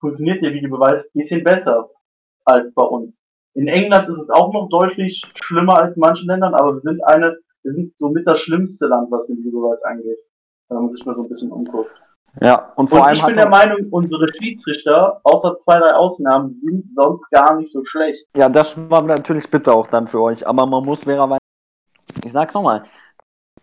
[0.00, 1.88] funktioniert der Videobeweis ein bisschen besser
[2.44, 3.18] als bei uns.
[3.54, 7.02] In England ist es auch noch deutlich schlimmer als in manchen Ländern, aber wir sind
[7.04, 10.18] eine, wir sind somit das schlimmste Land, was den Videobeweis angeht.
[10.68, 11.90] Wenn man sich mal so ein bisschen umguckt.
[12.42, 13.16] Ja, und vor und allem.
[13.16, 17.84] Ich bin der Meinung, unsere Schiedsrichter, außer zwei, drei Ausnahmen, sind sonst gar nicht so
[17.84, 18.26] schlecht.
[18.36, 21.40] Ja, das war natürlich bitter auch dann für euch, aber man muss fairerweise.
[22.24, 22.84] Ich sag's nochmal,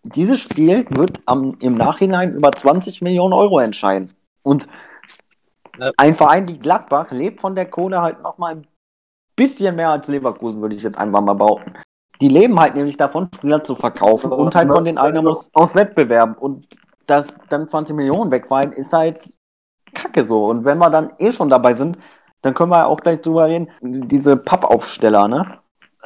[0.05, 4.13] dieses Spiel wird am, im Nachhinein über 20 Millionen Euro entscheiden.
[4.43, 4.67] Und
[5.79, 5.91] ja.
[5.97, 8.67] ein Verein wie Gladbach lebt von der Kohle halt nochmal ein
[9.35, 11.73] bisschen mehr als Leverkusen, würde ich jetzt einfach mal behaupten.
[12.21, 15.75] Die leben halt nämlich davon, Spieler zu verkaufen und halt von den Einnahmen aus, aus
[15.75, 16.35] Wettbewerben.
[16.35, 16.67] Und
[17.07, 19.33] dass dann 20 Millionen wegfallen, ist halt
[19.93, 20.45] kacke so.
[20.45, 21.97] Und wenn wir dann eh schon dabei sind,
[22.41, 23.69] dann können wir auch gleich drüber reden.
[23.81, 25.59] Diese Pappaufsteller, ne?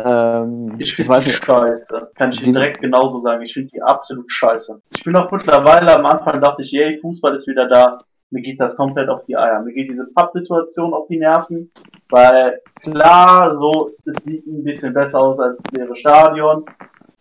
[0.04, 2.12] Ähm, ich finde die scheiße.
[2.16, 3.44] Kann ich die direkt genauso sagen.
[3.44, 4.82] Ich finde die absolut scheiße.
[4.96, 8.00] Ich bin auch mittlerweile am Anfang dachte ich, yay, Fußball ist wieder da.
[8.32, 9.62] Mir geht das komplett auf die Eier.
[9.62, 11.72] Mir geht diese Pappsituation auf die Nerven,
[12.10, 16.64] weil klar, so, es sieht ein bisschen besser aus als das leere Stadion.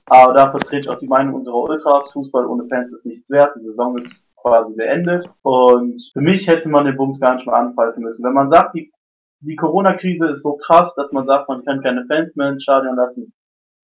[0.06, 2.12] Aber da vertrete ich auch die Meinung unserer Ultras.
[2.12, 3.54] Fußball ohne Fans ist nichts wert.
[3.56, 5.28] Die Saison ist quasi beendet.
[5.42, 8.24] Und für mich hätte man den Bums gar nicht mehr anpfeifen müssen.
[8.24, 8.90] Wenn man sagt, die
[9.40, 12.96] die Corona-Krise ist so krass, dass man sagt, man kann keine Fans mehr ins Stadion
[12.96, 13.32] lassen,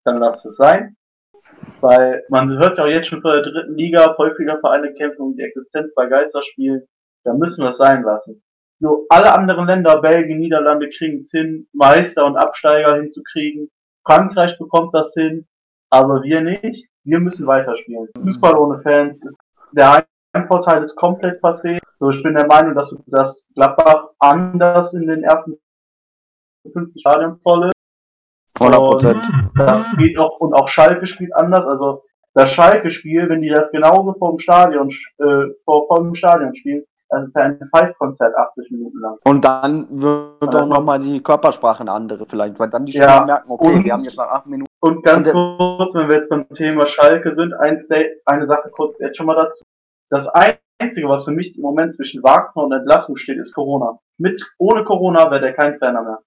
[0.04, 0.96] dann lasst es sein.
[1.80, 5.36] Weil man hört ja auch jetzt schon von der dritten Liga, häufiger Vereine kämpfen um
[5.36, 6.86] die Existenz bei Geisterspielen.
[7.24, 8.42] Da müssen wir es sein lassen.
[8.80, 13.70] Nur alle anderen Länder, Belgien, Niederlande kriegen es hin, Meister und Absteiger hinzukriegen.
[14.04, 15.46] Frankreich bekommt das hin,
[15.90, 16.88] aber wir nicht.
[17.04, 18.08] Wir müssen weiterspielen.
[18.20, 19.38] Fußball ohne Fans ist
[19.72, 20.04] der
[20.46, 21.78] Vorteil ist komplett passé.
[21.96, 25.56] So, ich bin der Meinung, dass, dass Gladbach anders in den ersten
[26.72, 27.74] 50 Stadien voll ist.
[28.58, 29.50] 100%.
[29.56, 31.64] Das geht auch, und auch Schalke spielt anders.
[31.66, 32.02] Also,
[32.34, 36.84] das Schalke-Spiel, wenn die das genauso vor dem Stadion, äh, vor, vor dem Stadion spielen,
[37.08, 39.18] das ist ja ein Five-Konzert 80 Minuten lang.
[39.24, 43.06] Und dann wird also, doch nochmal die Körpersprache eine andere vielleicht, weil dann die Spieler
[43.06, 44.70] ja, merken, okay, und, wir haben jetzt nach 8 Minuten.
[44.80, 47.80] Und ganz und kurz, wenn wir jetzt beim Thema Schalke sind, ein
[48.26, 49.62] eine Sache kurz jetzt schon mal dazu.
[50.14, 50.28] Das
[50.78, 53.98] Einzige, was für mich im Moment zwischen Wagner und Entlassung steht, ist Corona.
[54.16, 56.18] Mit, ohne Corona wäre der kein Trainer mehr.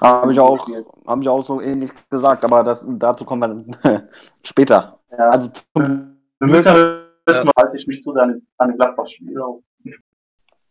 [0.00, 0.66] Habe ich, auch,
[1.06, 4.08] hab ich auch so ähnlich gesagt, aber das, dazu kommen wir
[4.42, 4.98] später.
[5.10, 5.28] Ja.
[5.28, 7.44] Also zum wir müssen ja, ja.
[7.56, 9.38] halte ich mich zu sehr an, an den Gladbach-Spiel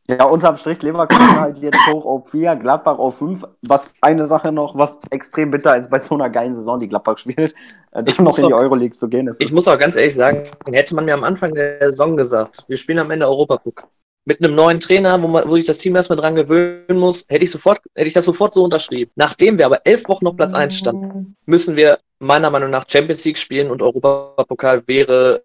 [0.09, 3.43] Ja, unterm Strich Leverkusen halt jetzt hoch auf 4, Gladbach auf 5.
[3.63, 7.17] Was eine Sache noch, was extrem bitter ist bei so einer geilen Saison, die Gladbach
[7.17, 7.53] spielt,
[7.91, 9.29] äh, ich noch in die Euroleague zu gehen.
[9.37, 12.77] ich muss auch ganz ehrlich sagen, hätte man mir am Anfang der Saison gesagt, wir
[12.77, 13.89] spielen am Ende Europapokal.
[14.23, 17.43] Mit einem neuen Trainer, wo, man, wo sich das Team erstmal dran gewöhnen muss, hätte
[17.43, 19.11] ich, sofort, hätte ich das sofort so unterschrieben.
[19.15, 23.23] Nachdem wir aber elf Wochen noch Platz 1 standen, müssen wir meiner Meinung nach Champions
[23.23, 25.43] League spielen und Europapokal wäre,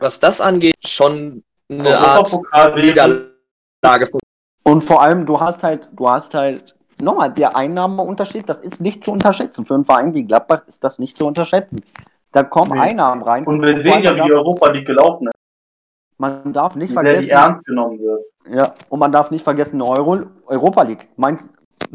[0.00, 2.34] was das angeht, schon eine Art
[2.76, 3.35] Niederlage
[3.86, 4.06] Lage
[4.64, 9.04] Und vor allem, du hast halt, du hast halt, nochmal, der Einnahmenunterschied, das ist nicht
[9.04, 9.64] zu unterschätzen.
[9.64, 11.82] Für einen Verein wie Gladbach ist das nicht zu unterschätzen.
[12.32, 12.80] Da kommen nee.
[12.80, 13.46] Einnahmen rein.
[13.46, 15.34] Und wir sehen ja, wie Europa League gelaufen ist.
[16.18, 17.22] Man darf nicht wie vergessen.
[17.22, 18.22] Die ernst genommen wird.
[18.50, 21.08] Ja, und man darf nicht vergessen, Euro, Europa League.
[21.16, 21.38] Mein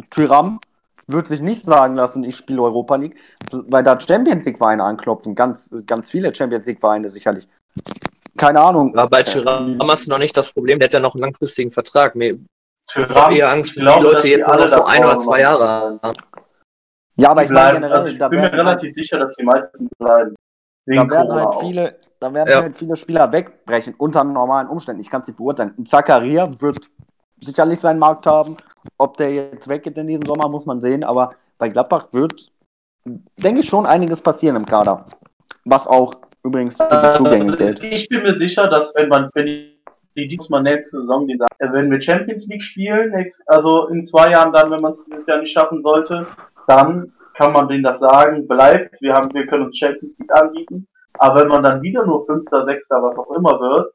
[0.10, 0.60] Tyram
[1.08, 3.16] wird sich nicht sagen lassen, ich spiele Europa League,
[3.52, 5.36] weil da Champions League Vereine anklopfen.
[5.36, 7.48] Ganz, ganz viele Champions League Vereine sicherlich
[8.38, 8.96] keine Ahnung.
[8.98, 11.72] Aber bei Tyram hast du noch nicht das Problem, der hat ja noch einen langfristigen
[11.72, 12.16] Vertrag.
[12.16, 12.38] ich
[12.96, 16.18] habe eher Angst, die Leute jetzt noch so ein oder zwei Jahre haben.
[17.16, 19.90] Ja, aber ich, meine generell, also ich bin mir relativ halt, sicher, dass die meisten
[20.00, 20.36] bleiben.
[20.86, 22.62] Da werden, halt viele, da werden ja.
[22.62, 25.02] halt viele Spieler wegbrechen, unter normalen Umständen.
[25.02, 25.86] Ich kann es nicht beurteilen.
[25.86, 26.90] Zakaria wird
[27.40, 28.58] sicherlich seinen Markt haben.
[28.98, 31.04] Ob der jetzt weggeht in diesem Sommer, muss man sehen.
[31.04, 32.52] Aber bei Gladbach wird,
[33.06, 35.06] denke ich, schon einiges passieren im Kader.
[35.66, 37.84] Was auch übrigens die Zugänge gilt.
[37.84, 39.78] Ich bin mir sicher, dass wenn man, wenn die,
[40.16, 43.14] die diesmal nächste Saison, die sagt, wenn wir Champions League spielen,
[43.48, 46.26] also in zwei Jahren dann, wenn man es dieses Jahr nicht schaffen sollte,
[46.68, 50.88] dann kann man denen das sagen, bleibt, wir haben, wir können uns Champions League anbieten.
[51.18, 53.94] Aber wenn man dann wieder nur Fünfter, Sechster, was auch immer wird,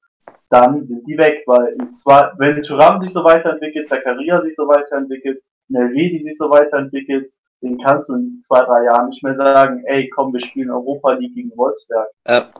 [0.48, 4.68] dann sind die weg, weil in zwei, wenn Thuram sich so weiterentwickelt, Zakaria sich so
[4.68, 7.30] weiterentwickelt, Nelvi, die sich so weiterentwickelt,
[7.62, 11.12] den kannst du in zwei, drei Jahren nicht mehr sagen, ey, komm, wir spielen Europa
[11.12, 12.08] League gegen Wolfsberg.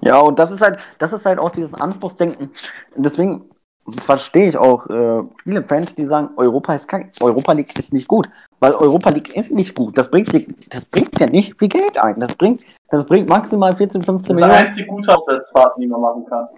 [0.01, 2.51] Ja, und das ist halt, das ist halt auch dieses Anspruchsdenken.
[2.97, 3.51] Deswegen
[3.93, 8.09] verstehe ich auch äh, viele Fans, die sagen, Europa ist kacke, Europa League ist nicht
[8.09, 8.29] gut.
[8.59, 9.97] Weil Europa League ist nicht gut.
[9.97, 10.33] Das bringt,
[10.73, 12.19] das bringt ja nicht viel Geld ein.
[12.19, 14.51] Das bringt, das bringt maximal 14, 15 Millionen.
[14.51, 16.49] Das ist der einzige gute Auswärtsfahrt, die man machen kann.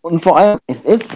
[0.00, 1.08] Und vor allem, es ist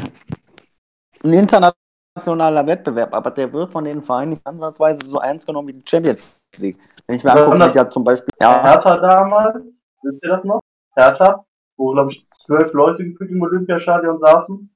[1.24, 5.72] ein internationaler Wettbewerb, aber der wird von den Vereinen nicht ansatzweise so ernst genommen wie
[5.72, 6.78] die Champions League.
[7.06, 8.32] Wenn ich mir angucke, ja zum Beispiel.
[8.40, 8.62] Ja.
[8.62, 9.64] Hertha damals,
[10.02, 10.60] wisst ihr das noch?
[10.96, 11.44] Hertha,
[11.76, 14.74] wo, glaube ich, zwölf Leute gefühlt im Olympiastadion saßen.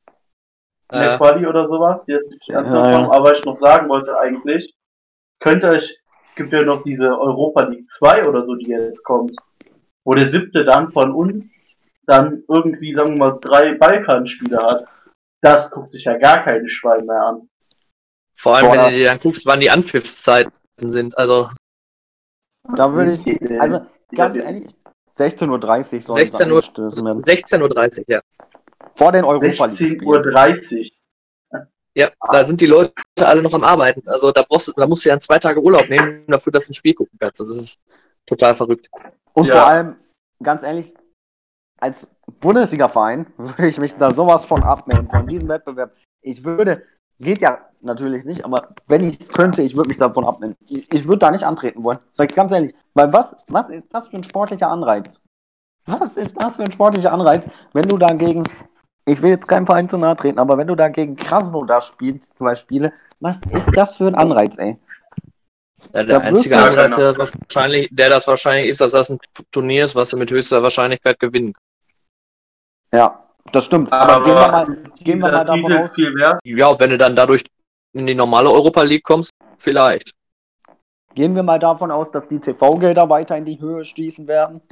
[0.92, 3.10] In der Quali oder sowas, jetzt nicht ja, ja.
[3.10, 4.74] Aber ich noch sagen wollte eigentlich,
[5.40, 5.98] könnte euch,
[6.36, 9.34] gibt ja noch diese Europa League 2 oder so, die jetzt kommt,
[10.04, 11.50] wo der siebte dann von uns
[12.06, 14.84] dann irgendwie, sagen wir mal, drei Balkanspieler hat.
[15.40, 17.48] Das guckt sich ja gar keine Schwein mehr an.
[18.34, 18.72] Vor allem, Boah.
[18.72, 21.16] wenn du dir dann guckst, wann die Anpfiffszeiten sind.
[21.16, 21.48] Also
[22.76, 24.74] da würde ich, also ganz ehrlich,
[25.16, 28.20] 16.30 Uhr soll 16 Uhr, 16.30 Uhr, ja.
[28.94, 30.02] Vor den Europa League.
[30.02, 30.90] 16.30 Uhr.
[31.94, 34.02] Ja, da sind die Leute alle noch am Arbeiten.
[34.08, 36.70] Also da brauchst du, da musst du ja zwei Tage Urlaub nehmen, dafür, dass du
[36.70, 37.40] ein Spiel gucken kannst.
[37.40, 37.78] Das ist
[38.24, 38.88] total verrückt.
[39.34, 39.56] Und ja.
[39.56, 39.96] vor allem,
[40.42, 40.94] ganz ehrlich,
[41.78, 42.08] als
[42.40, 45.94] Bundesliga-Verein würde ich mich da sowas von abnehmen, von diesem Wettbewerb.
[46.22, 46.82] Ich würde
[47.18, 50.56] Geht ja natürlich nicht, aber wenn ich es könnte, ich würde mich davon abnehmen.
[50.68, 51.98] Ich, ich würde da nicht antreten wollen.
[52.10, 52.74] Sag ich ganz ehrlich.
[52.94, 55.20] Weil was, was ist das für ein sportlicher Anreiz?
[55.86, 58.44] Was ist das für ein sportlicher Anreiz, wenn du dagegen,
[59.04, 62.54] ich will jetzt keinem Verein zu nahe treten, aber wenn du dagegen Krasno spielst, zwei
[62.54, 64.78] Spiele, was ist das für ein Anreiz, ey?
[65.92, 69.18] Ja, der da einzige Anreiz, der das, wahrscheinlich, der das wahrscheinlich ist, dass das ein
[69.50, 71.54] Turnier ist, was du mit höchster Wahrscheinlichkeit gewinnen
[72.92, 73.92] Ja, das stimmt.
[73.92, 74.66] Aber, aber gehen wir mal,
[75.00, 75.92] gehen wir mal davon aus.
[75.92, 76.40] Viel wert?
[76.44, 77.44] Ja, wenn du dann dadurch
[77.92, 80.12] in die normale Europa League kommst, vielleicht.
[81.14, 84.62] Gehen wir mal davon aus, dass die TV-Gelder weiter in die Höhe stießen werden.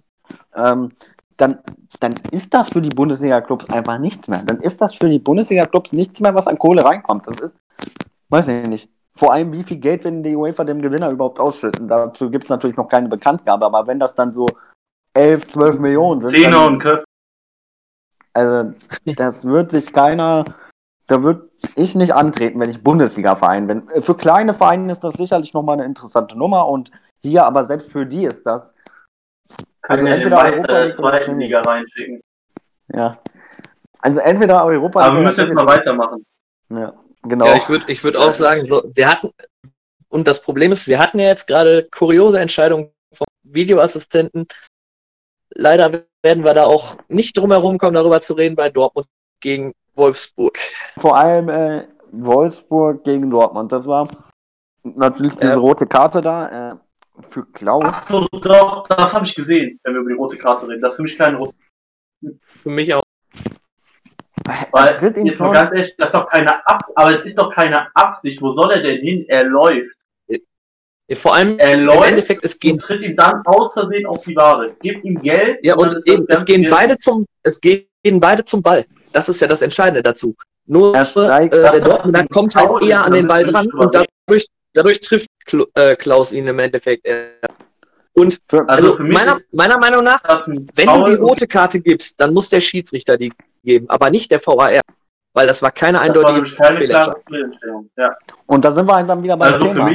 [0.55, 0.93] Ähm,
[1.37, 1.59] dann,
[2.01, 4.43] dann ist das für die Bundesliga-Clubs einfach nichts mehr.
[4.45, 7.27] Dann ist das für die Bundesliga-Clubs nichts mehr, was an Kohle reinkommt.
[7.27, 7.57] Das ist,
[8.29, 8.91] weiß ich nicht.
[9.17, 11.89] Vor allem, wie viel Geld werden die UEFA dem Gewinner überhaupt ausschütten?
[11.89, 14.47] Dazu gibt es natürlich noch keine Bekanntgabe, aber wenn das dann so
[15.15, 16.35] 11, 12 Millionen sind.
[16.35, 17.05] Zehner und Köpfe.
[18.33, 18.73] Also,
[19.05, 20.45] das wird sich keiner,
[21.07, 23.89] da wird ich nicht antreten, wenn ich Bundesliga-Verein bin.
[24.03, 26.91] Für kleine Vereine ist das sicherlich nochmal eine interessante Nummer und
[27.21, 28.75] hier aber selbst für die ist das.
[29.83, 32.23] Also entweder Europa League oder Liga reinschicken.
[32.95, 33.19] Ja.
[34.01, 35.11] Also entweder Europa League.
[35.11, 36.25] Aber wir müssen jetzt mal weitermachen.
[36.71, 37.47] Ja, genau.
[37.47, 39.31] Ja, ich würde ich würd auch sagen, so, wir hatten,
[40.09, 44.47] und das Problem ist, wir hatten ja jetzt gerade kuriose Entscheidungen vom Videoassistenten.
[45.55, 49.07] Leider werden wir da auch nicht drum herum kommen, darüber zu reden, bei Dortmund
[49.41, 50.59] gegen Wolfsburg.
[50.99, 53.73] Vor allem äh, Wolfsburg gegen Dortmund.
[53.73, 54.09] Das war
[54.83, 56.77] natürlich diese äh, rote Karte da äh,
[57.29, 57.85] für Klaus.
[57.85, 60.81] Achso, doch, das habe ich gesehen, wenn wir über die rote Karte reden.
[60.81, 61.55] Das ist für mich keine rote.
[62.45, 63.03] Für mich auch.
[64.73, 65.53] Weil, ihn schon.
[65.53, 68.41] ganz ehrlich, das ist doch keine Ab aber es ist doch keine Absicht.
[68.41, 69.25] Wo soll er denn hin?
[69.29, 69.97] Er läuft.
[71.15, 72.73] Vor allem, er läuft im Endeffekt, es geht.
[72.73, 74.75] Und tritt ihm dann aus Versehen auf die Wade.
[74.81, 75.59] Gib ihm Geld.
[75.63, 77.87] Ja, und, und eben, es gehen beide zum, es gehen
[78.21, 78.85] beide zum Ball.
[79.13, 80.37] Das ist ja das Entscheidende dazu.
[80.67, 85.29] Nur äh, der Dortmunder kommt halt eher an den Ball dran und dadurch, dadurch trifft
[85.75, 87.09] äh, Klaus ihn im Endeffekt.
[88.13, 92.51] Und also, also meiner, meiner Meinung nach, wenn du die rote Karte gibst, dann muss
[92.51, 93.33] der Schiedsrichter die
[93.65, 94.81] geben, aber nicht der VAR.
[95.33, 97.89] Weil das war keine eindeutige Fehlentscheidung.
[97.97, 98.17] Ja.
[98.47, 99.91] Und da sind wir dann wieder beim also Thema.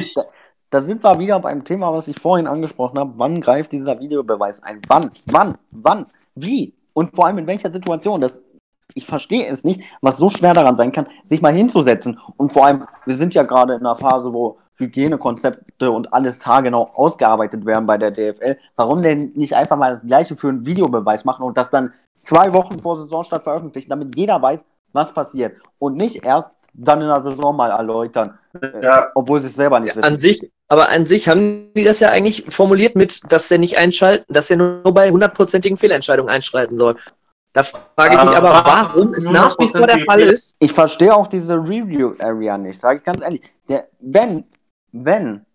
[0.75, 3.13] Da, sind wir wieder beim Thema, was ich vorhin angesprochen habe.
[3.15, 4.81] Wann greift dieser Videobeweis ein?
[4.89, 5.09] Wann?
[5.27, 5.57] Wann?
[5.71, 6.05] Wann?
[6.35, 6.73] Wie?
[6.91, 8.19] Und vor allem in welcher Situation?
[8.19, 8.41] Das
[8.93, 12.19] ich verstehe es nicht, was so schwer daran sein kann, sich mal hinzusetzen.
[12.35, 16.89] Und vor allem, wir sind ja gerade in einer Phase, wo Hygienekonzepte und alles haargenau
[16.93, 18.57] ausgearbeitet werden bei der DFL.
[18.75, 21.93] Warum denn nicht einfach mal das Gleiche für einen Videobeweis machen und das dann
[22.25, 25.55] zwei Wochen vor Saisonstart veröffentlichen, damit jeder weiß, was passiert.
[25.79, 28.37] Und nicht erst dann in der Saison mal erläutern,
[28.81, 29.07] ja.
[29.15, 30.13] obwohl sie es selber nicht ja, wissen.
[30.13, 33.77] An sich, aber an sich haben die das ja eigentlich formuliert mit, dass er nicht
[33.77, 36.97] einschalten, dass er nur bei hundertprozentigen Fehlentscheidungen einschreiten soll.
[37.53, 40.57] Da frage ich mich aber, warum es nach wie vor der Fall ist.
[40.59, 43.41] Ich verstehe auch diese Review-Area nicht, sage ich ganz ehrlich.
[43.69, 44.43] Der, wenn,
[44.91, 45.45] wenn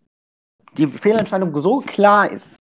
[0.79, 2.57] die Fehlentscheidung so klar ist,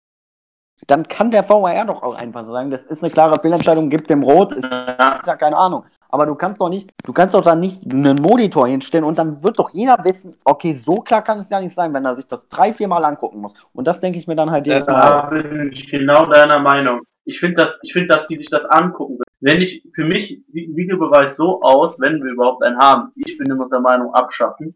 [0.87, 4.23] dann kann der VAR doch auch einfach sagen, das ist eine klare Fehlentscheidung, gibt dem
[4.23, 5.85] Rot, ist, ist ja keine Ahnung.
[6.09, 9.43] Aber du kannst doch nicht, du kannst doch da nicht einen Monitor hinstellen und dann
[9.43, 12.27] wird doch jeder wissen, okay, so klar kann es ja nicht sein, wenn er sich
[12.27, 13.53] das drei, vier Mal angucken muss.
[13.73, 14.95] Und das denke ich mir dann halt jedes Mal.
[14.95, 17.01] Da bin ich genau deiner Meinung.
[17.25, 20.69] Ich finde, dass, ich finde, dass die sich das angucken wenn ich, für mich sieht
[20.69, 23.11] ein Videobeweis so aus, wenn wir überhaupt einen haben.
[23.15, 24.75] Ich bin immer der Meinung, abschaffen.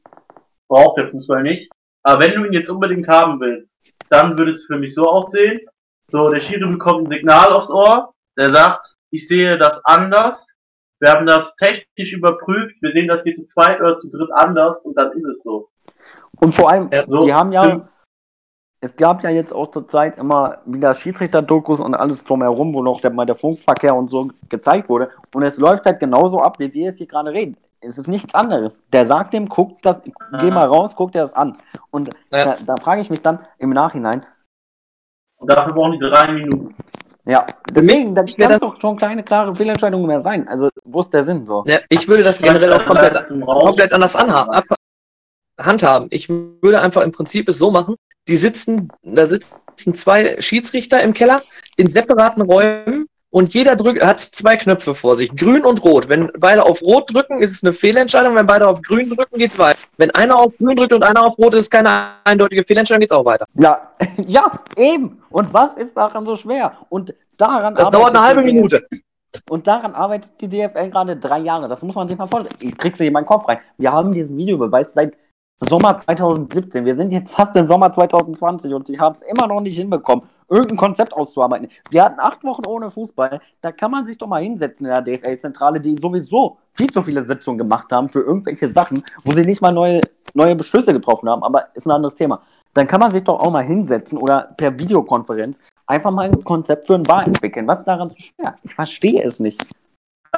[0.67, 1.71] Braucht der Fußball nicht.
[2.03, 3.77] Aber wenn du ihn jetzt unbedingt haben willst,
[4.09, 5.61] dann würde es für mich so aussehen.
[6.09, 10.47] So, der Schiri bekommt ein Signal aufs Ohr, der sagt, ich sehe das anders.
[11.01, 14.81] Wir haben das technisch überprüft, wir sehen das hier zu zweit oder zu dritt anders
[14.81, 15.67] und dann ist es so.
[16.39, 17.89] Und vor allem, ja, so, die haben ja,
[18.81, 23.01] es gab ja jetzt auch zur Zeit immer wieder Schiedsrichter-Dokus und alles drumherum, wo noch
[23.01, 25.09] der, mal der Funkverkehr und so gezeigt wurde.
[25.33, 27.57] Und es läuft halt genauso ab, wie wir es hier gerade reden.
[27.79, 28.83] Es ist nichts anderes.
[28.93, 30.01] Der sagt dem, guck das,
[30.39, 31.57] geh mal raus, guck dir das an.
[31.89, 32.45] Und ja.
[32.45, 34.23] da, da frage ich mich dann im Nachhinein.
[35.37, 36.75] Und dafür brauchen die drei Minuten.
[37.25, 40.47] Ja, deswegen, da kann doch schon kleine, klare Fehlentscheidungen mehr sein.
[40.47, 41.63] Also, wo ist der Sinn so?
[41.67, 44.63] Ja, ich würde das generell auch komplett, komplett anders anhaben,
[45.59, 46.07] handhaben.
[46.09, 47.95] Ich würde einfach im Prinzip es so machen,
[48.27, 51.43] die sitzen, da sitzen zwei Schiedsrichter im Keller
[51.77, 56.09] in separaten Räumen und jeder drückt, hat zwei Knöpfe vor sich, grün und rot.
[56.09, 58.35] Wenn beide auf rot drücken, ist es eine Fehlentscheidung.
[58.35, 59.79] Wenn beide auf grün drücken, geht's weiter.
[59.97, 63.13] Wenn einer auf grün drückt und einer auf rot, ist es keine eindeutige Fehlentscheidung, geht's
[63.13, 63.45] auch weiter.
[63.55, 63.89] Ja,
[64.27, 65.21] ja, eben.
[65.29, 66.73] Und was ist daran so schwer?
[66.89, 68.85] Und daran Das dauert eine halbe Minute.
[69.49, 71.69] Und daran arbeitet die DFL gerade drei Jahre.
[71.69, 72.55] Das muss man sich mal vorstellen.
[72.59, 73.59] Ich krieg's dir in meinen Kopf rein.
[73.77, 75.17] Wir haben diesen Videobeweis seit
[75.69, 76.85] Sommer 2017.
[76.85, 80.25] Wir sind jetzt fast im Sommer 2020 und sie haben es immer noch nicht hinbekommen,
[80.51, 81.69] irgendein Konzept auszuarbeiten.
[81.89, 83.39] Wir hatten acht Wochen ohne Fußball.
[83.61, 87.23] Da kann man sich doch mal hinsetzen in der DFL-Zentrale, die sowieso viel zu viele
[87.23, 90.01] Sitzungen gemacht haben für irgendwelche Sachen, wo sie nicht mal neue,
[90.33, 91.43] neue Beschlüsse getroffen haben.
[91.43, 92.41] Aber ist ein anderes Thema.
[92.73, 96.87] Dann kann man sich doch auch mal hinsetzen oder per Videokonferenz einfach mal ein Konzept
[96.87, 97.67] für ein Bar entwickeln.
[97.67, 98.55] Was ist daran so schwer?
[98.63, 99.65] Ich verstehe es nicht.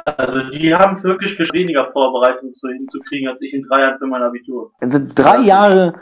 [0.04, 3.98] Also die haben es wirklich für weniger Vorbereitung zu, hinzukriegen, als ich in drei Jahren
[3.98, 4.72] für mein Abitur.
[4.80, 5.94] Also drei Jahre,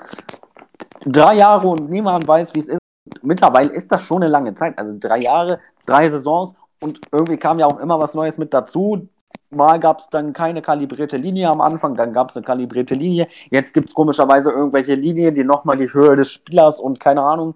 [1.04, 2.81] drei Jahre und niemand weiß, wie es ist.
[3.22, 4.78] Mittlerweile ist das schon eine lange Zeit.
[4.78, 9.08] Also drei Jahre, drei Saisons und irgendwie kam ja auch immer was Neues mit dazu.
[9.50, 13.28] Mal gab es dann keine kalibrierte Linie am Anfang, dann gab es eine kalibrierte Linie.
[13.50, 17.54] Jetzt gibt es komischerweise irgendwelche Linien, die nochmal die Höhe des Spielers und keine Ahnung.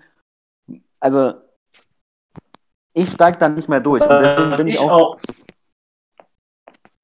[1.01, 1.35] Also
[2.93, 4.03] ich steige dann nicht mehr durch.
[4.05, 5.19] Deswegen bin ich auch, auch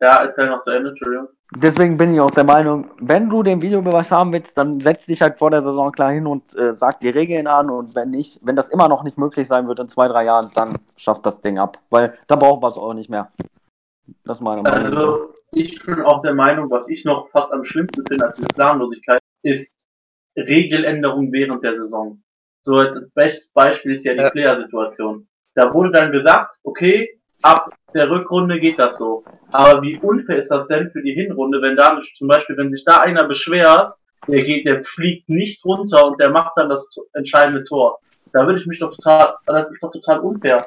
[0.03, 1.29] ja, erzähl noch zu Ende, Entschuldigung.
[1.55, 5.23] Deswegen bin ich auch der Meinung, wenn du den Videobeweis haben willst, dann setz dich
[5.23, 8.41] halt vor der Saison klar hin und äh, sag die Regeln an und wenn nicht,
[8.43, 11.41] wenn das immer noch nicht möglich sein wird in zwei, drei Jahren, dann schafft das
[11.41, 13.31] Ding ab, weil da brauchen wir es auch nicht mehr.
[14.25, 14.85] Das ist meine Meinung.
[14.85, 18.49] Also, ich bin auch der Meinung, was ich noch fast am schlimmsten finde als diese
[18.49, 19.71] Planlosigkeit, ist
[20.37, 22.21] Regeländerung während der Saison.
[22.65, 24.31] So, das beste Beispiel ist ja die ja.
[24.31, 25.29] Player-Situation.
[25.55, 29.25] Da wurde dann gesagt, okay, ab der Rückrunde geht das so.
[29.51, 32.85] Aber wie unfair ist das denn für die Hinrunde, wenn da zum Beispiel, wenn sich
[32.85, 33.95] da einer beschwert,
[34.29, 37.99] der geht, der fliegt nicht runter und der macht dann das entscheidende Tor.
[38.33, 40.67] Da würde ich mich doch total, das ist doch total unfair.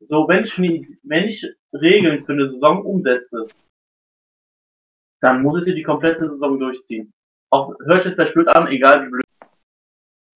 [0.00, 0.56] So, wenn ich,
[1.02, 3.46] wenn ich Regeln für eine Saison umsetze,
[5.20, 7.12] dann muss ich sie die komplette Saison durchziehen.
[7.50, 9.24] Auch, hört jetzt vielleicht blöd an, egal wie blöd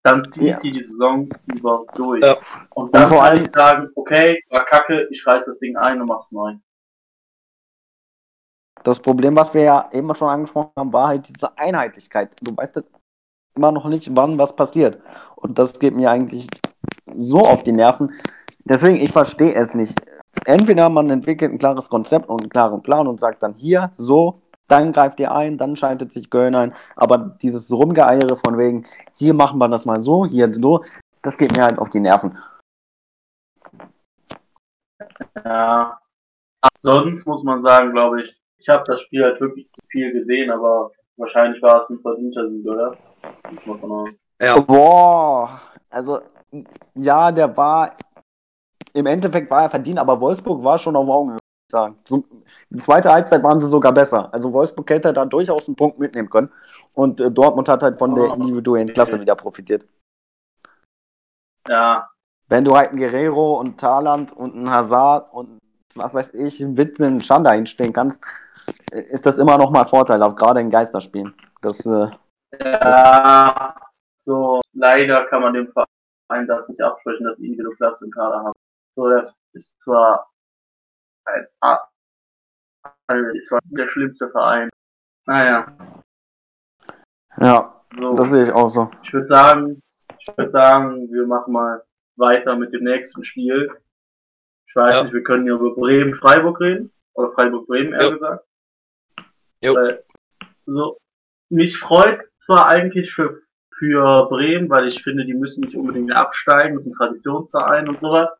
[0.05, 0.57] dann ziehe ja.
[0.57, 2.23] ich die Saison über durch.
[2.23, 2.37] Ja.
[2.75, 6.09] Und dann und kann ich sagen, okay, war kacke, ich reiß das Ding ein und
[6.09, 6.55] mach's neu.
[8.85, 12.37] das Problem, was wir ja eben schon angesprochen haben, war halt diese Einheitlichkeit.
[12.43, 12.83] Du weißt
[13.57, 15.01] immer noch nicht, wann was passiert.
[15.37, 16.47] Und das geht mir eigentlich
[17.17, 18.13] so auf die Nerven.
[18.65, 19.99] Deswegen, ich verstehe es nicht.
[20.45, 24.43] Entweder man entwickelt ein klares Konzept und einen klaren Plan und sagt dann hier, so,
[24.67, 26.75] dann greift ihr ein, dann schaltet sich Köln ein.
[26.97, 30.85] Aber dieses Rumgeeiere von wegen, hier machen wir das mal so, hier so,
[31.23, 32.39] das geht mir halt auf die Nerven.
[35.45, 35.99] Ja.
[36.79, 40.91] Sonst muss man sagen, glaube ich, ich habe das Spiel halt wirklich viel gesehen, aber
[41.17, 42.97] wahrscheinlich war es ein verdienter Sieg, oder?
[43.65, 44.15] Von aus.
[44.41, 44.59] Ja.
[44.61, 45.61] Boah,
[45.91, 46.21] also
[46.95, 47.97] ja, der war
[48.95, 51.39] im Endeffekt war er verdient, aber Wolfsburg war schon auf Augenhöhe,
[51.75, 51.99] sagen.
[52.05, 52.25] So,
[52.70, 54.33] die zweite Halbzeit waren sie sogar besser.
[54.33, 56.51] Also Wolfsburg hätte da durchaus einen Punkt mitnehmen können.
[56.95, 59.85] Und äh, Dortmund hat halt von der oh, individuellen Klasse wieder profitiert.
[61.68, 62.09] Ja.
[62.49, 65.59] Wenn du halt einen Guerrero und Thaland und einen Hazard und
[65.95, 68.22] was weiß ich, einen Witze, einen Schanda hinstellen kannst,
[68.93, 71.35] äh, ist das immer noch mal vorteilhaft, gerade in Geisterspielen.
[71.62, 72.09] Das, äh,
[72.62, 73.75] ja,
[74.25, 78.45] so leider kann man dem Verein das nicht absprechen, dass ihn wieder Platz im Kader
[78.45, 78.59] haben.
[78.95, 80.29] So, der ist zwar
[81.27, 81.47] ein,
[83.07, 84.70] also ist zwar der schlimmste Verein.
[85.27, 85.77] Naja.
[87.41, 88.14] Ja, so.
[88.14, 88.91] das sehe ich auch so.
[89.03, 89.83] Ich würde sagen,
[90.18, 91.83] ich würde sagen, wir machen mal
[92.16, 93.70] weiter mit dem nächsten Spiel.
[94.68, 95.03] Ich weiß ja.
[95.05, 96.93] nicht, wir können ja über Bremen-Freiburg reden.
[97.14, 98.12] Oder Freiburg-Bremen, eher jo.
[98.12, 98.45] gesagt.
[99.61, 99.75] Jo.
[99.75, 100.05] Weil,
[100.66, 100.99] so,
[101.49, 103.43] mich freut zwar eigentlich für,
[103.79, 108.01] für Bremen, weil ich finde, die müssen nicht unbedingt absteigen, das ist ein Traditionsverein und
[108.01, 108.31] sowas.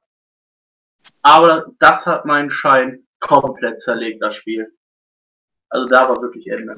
[1.23, 4.73] Aber das hat meinen Schein komplett zerlegt, das Spiel.
[5.71, 6.75] Also da war wirklich Ende.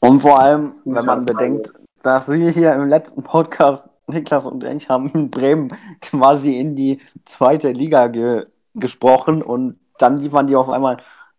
[0.00, 4.88] Und vor allem, wenn man bedenkt, dass wir hier im letzten Podcast, Niklas und ich,
[4.88, 10.70] haben in Bremen quasi in die zweite Liga ge gesprochen und dann liefern die auf
[10.70, 10.96] einmal,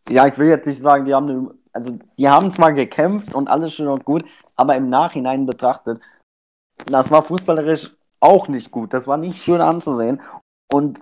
[0.07, 3.47] ja, ich will jetzt nicht sagen, die haben, eine, also die haben zwar gekämpft und
[3.47, 4.23] alles schön und gut,
[4.55, 5.99] aber im Nachhinein betrachtet,
[6.85, 8.93] das war fußballerisch auch nicht gut.
[8.93, 10.21] Das war nicht schön anzusehen.
[10.71, 10.99] Und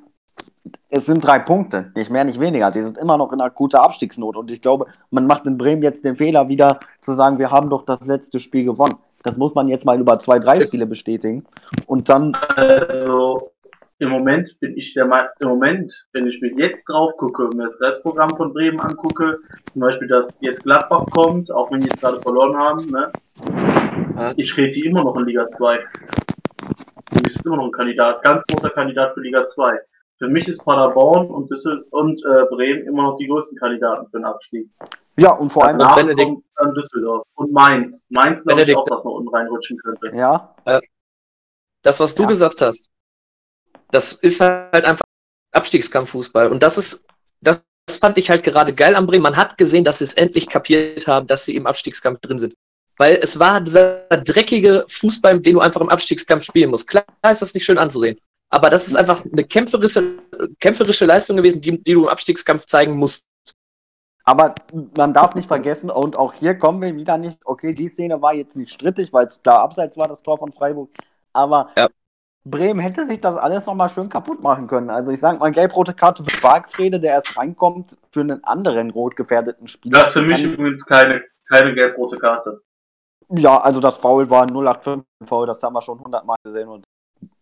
[0.89, 2.69] es sind drei Punkte, nicht mehr, nicht weniger.
[2.69, 4.35] Die sind immer noch in akuter Abstiegsnot.
[4.35, 7.69] Und ich glaube, man macht in Bremen jetzt den Fehler wieder zu sagen, wir haben
[7.69, 8.95] doch das letzte Spiel gewonnen.
[9.23, 11.45] Das muss man jetzt mal über zwei, drei Spiele bestätigen.
[11.87, 12.35] Und dann.
[12.55, 13.51] Also,
[13.99, 17.55] im Moment bin ich der Meinung, im Moment, wenn ich mir jetzt drauf gucke und
[17.55, 19.37] mir das Restprogramm von Bremen angucke,
[19.71, 23.11] zum Beispiel, dass jetzt Gladbach kommt, auch wenn die jetzt gerade verloren haben, ne?
[24.37, 25.79] Ich rede die immer noch in Liga 2.
[27.11, 29.79] Du bist immer noch ein Kandidat, ganz großer Kandidat für Liga 2.
[30.21, 34.19] Für mich ist Paderborn und, Düssel und äh, Bremen immer noch die größten Kandidaten für
[34.19, 34.69] den Abstieg.
[35.17, 36.43] Ja, und vor allem Danach Benedikt.
[36.57, 38.05] dann Düsseldorf und Mainz.
[38.09, 40.15] Mainz glaube ich auch, dass man unten reinrutschen könnte.
[40.15, 40.53] Ja.
[40.65, 40.79] Äh,
[41.81, 42.29] das, was du ja.
[42.29, 42.91] gesagt hast,
[43.89, 45.03] das ist halt einfach
[45.53, 46.51] Abstiegskampffußball.
[46.51, 47.07] Und das ist,
[47.41, 49.23] das fand ich halt gerade geil am Bremen.
[49.23, 52.53] Man hat gesehen, dass sie es endlich kapiert haben, dass sie im Abstiegskampf drin sind.
[52.97, 56.87] Weil es war dieser dreckige Fußball, den du einfach im Abstiegskampf spielen musst.
[56.87, 58.19] Klar ist das nicht schön anzusehen.
[58.51, 60.19] Aber das ist einfach eine kämpferische,
[60.59, 63.25] kämpferische Leistung gewesen, die, die du im Abstiegskampf zeigen musst.
[64.25, 64.53] Aber
[64.95, 68.33] man darf nicht vergessen, und auch hier kommen wir wieder nicht, okay, die Szene war
[68.33, 70.89] jetzt nicht strittig, weil es klar abseits war, das Tor von Freiburg.
[71.33, 71.87] Aber ja.
[72.43, 74.89] Bremen hätte sich das alles nochmal schön kaputt machen können.
[74.89, 79.15] Also ich sage mal, gelb-rote Karte für Bargfrede, der erst reinkommt, für einen anderen rot
[79.15, 79.99] gefährdeten Spieler.
[79.99, 82.61] Das ist für mich übrigens keine, keine gelb-rote Karte.
[83.29, 86.83] Ja, also das Foul war 085 Foul, das haben wir schon 100 Mal gesehen und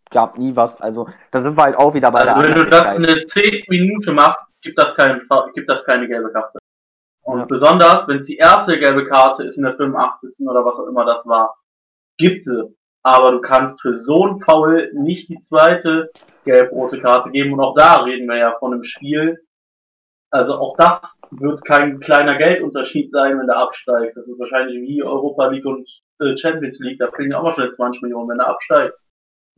[0.10, 0.80] gab nie was.
[0.82, 3.66] Also da sind wir halt auch wieder bei also der Wenn du das eine 10
[3.70, 5.22] Minute machst, gibt das, kein,
[5.54, 6.60] gibt das keine gelbe Karte.
[7.24, 7.46] Und ja.
[7.46, 10.48] besonders, wenn es die erste gelbe Karte ist in der 85.
[10.48, 11.56] oder was auch immer das war,
[12.18, 12.76] gibt es.
[13.04, 16.10] Aber du kannst für so ein Foul nicht die zweite
[16.44, 17.54] gelb-rote Karte geben.
[17.54, 19.40] Und auch da reden wir ja von einem Spiel.
[20.32, 21.02] Also auch das
[21.32, 24.18] wird kein kleiner Geldunterschied sein, wenn der absteigt.
[24.18, 25.88] Das ist wahrscheinlich wie Europa League und
[26.20, 27.00] äh, Champions League.
[27.00, 28.98] Da kriegen auch mal schnell 20 Millionen, wenn er absteigt.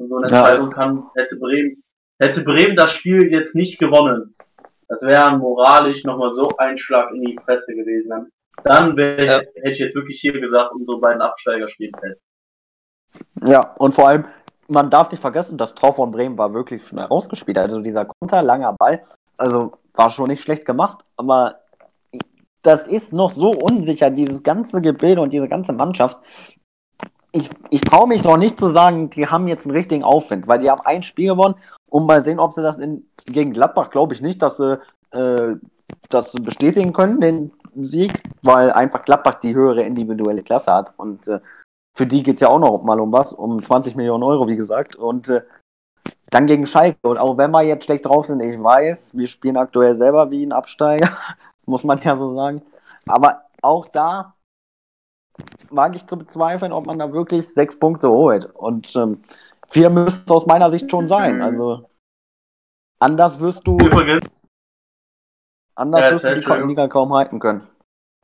[0.02, 1.84] Und so eine Entscheidung kann, hätte Bremen,
[2.20, 4.36] hätte Bremen das Spiel jetzt nicht gewonnen.
[4.88, 8.32] Das wäre moralisch nochmal so ein Schlag in die Fresse gewesen.
[8.64, 9.34] Dann wär, ja.
[9.34, 12.20] hätte ich jetzt wirklich hier gesagt, unsere beiden Absteiger spielen fest.
[13.43, 14.26] Ja, und vor allem,
[14.68, 17.58] man darf nicht vergessen, das Tor von Bremen war wirklich schnell rausgespielt.
[17.58, 19.04] Also dieser Konter, langer Ball,
[19.38, 21.60] also war schon nicht schlecht gemacht, aber
[22.64, 26.18] das ist noch so unsicher, dieses ganze Gebilde und diese ganze Mannschaft.
[27.34, 30.60] Ich, ich traue mich noch nicht zu sagen, die haben jetzt einen richtigen Aufwind, weil
[30.60, 31.56] die haben ein Spiel gewonnen
[31.90, 34.80] und mal sehen, ob sie das in, gegen Gladbach, glaube ich nicht, dass sie
[35.12, 35.56] äh,
[36.10, 41.40] das bestätigen können, den Sieg, weil einfach Gladbach die höhere individuelle Klasse hat und äh,
[41.94, 44.56] für die geht es ja auch noch mal um was, um 20 Millionen Euro, wie
[44.56, 44.96] gesagt.
[44.96, 45.42] Und äh,
[46.30, 46.98] dann gegen Schalke.
[47.08, 50.46] Und auch wenn wir jetzt schlecht drauf sind, ich weiß, wir spielen aktuell selber wie
[50.46, 51.10] ein Absteiger,
[51.66, 52.62] muss man ja so sagen.
[53.08, 54.34] Aber auch da
[55.70, 58.46] wage ich zu bezweifeln, ob man da wirklich sechs Punkte holt.
[58.46, 59.24] Und ähm,
[59.70, 61.42] vier müsste aus meiner Sicht schon sein.
[61.42, 61.89] Also
[63.00, 63.78] anders wirst du.
[63.78, 64.28] Übrigens,
[65.76, 66.68] anders Ja, wirst du die.
[66.68, 67.68] Liga kaum halten können.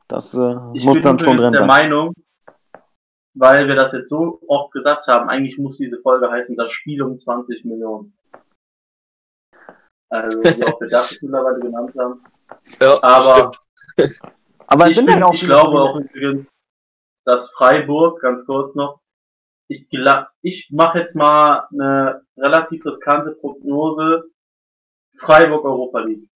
[0.08, 1.68] Das äh, ich muss bin dann schon drin der sein.
[1.68, 2.14] Meinung,
[3.34, 7.02] weil wir das jetzt so oft gesagt haben, eigentlich muss diese Folge heißen, das Spiel
[7.02, 8.14] um 20 Millionen.
[10.10, 12.24] Also, wie auch wir das mittlerweile genannt haben.
[12.80, 13.52] Ja, Aber
[13.96, 14.20] stimmt.
[14.66, 16.46] Aber es ich, sind bin, halt auch ich glaube auch übrigens,
[17.28, 19.00] dass Freiburg, ganz kurz noch,
[19.68, 24.24] ich, gla- ich mache jetzt mal eine relativ riskante Prognose.
[25.18, 26.28] Freiburg Europa League.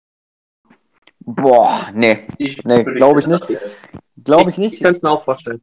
[1.21, 3.77] Boah, nee, Ich Nee, predikte glaub ich das nicht.
[4.25, 4.83] glaube ich Ich nicht.
[4.83, 5.63] kann es mir auch vorstellen.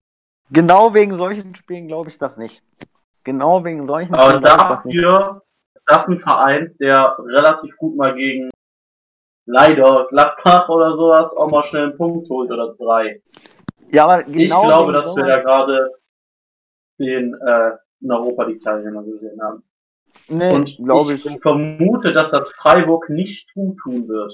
[0.52, 2.64] Genau wegen solchen Spielen glaube ich das nicht.
[3.24, 5.04] Genau wegen solchen Aber Spielen glaube ich das nicht.
[5.04, 5.42] dafür
[5.76, 8.50] ist das ein Verein, der relativ gut mal gegen
[9.46, 13.22] leider Gladbach oder sowas auch mal schnell einen Punkt holt oder drei.
[13.92, 15.92] Ja, aber ich genau glaube, wegen dass wir da gerade
[17.00, 17.72] den äh,
[18.02, 19.64] in Europa League Teilnehmer gesehen haben.
[20.30, 21.42] Nee, Und glaube ich ich.
[21.42, 24.34] vermute, dass das Freiburg nicht gut tun wird.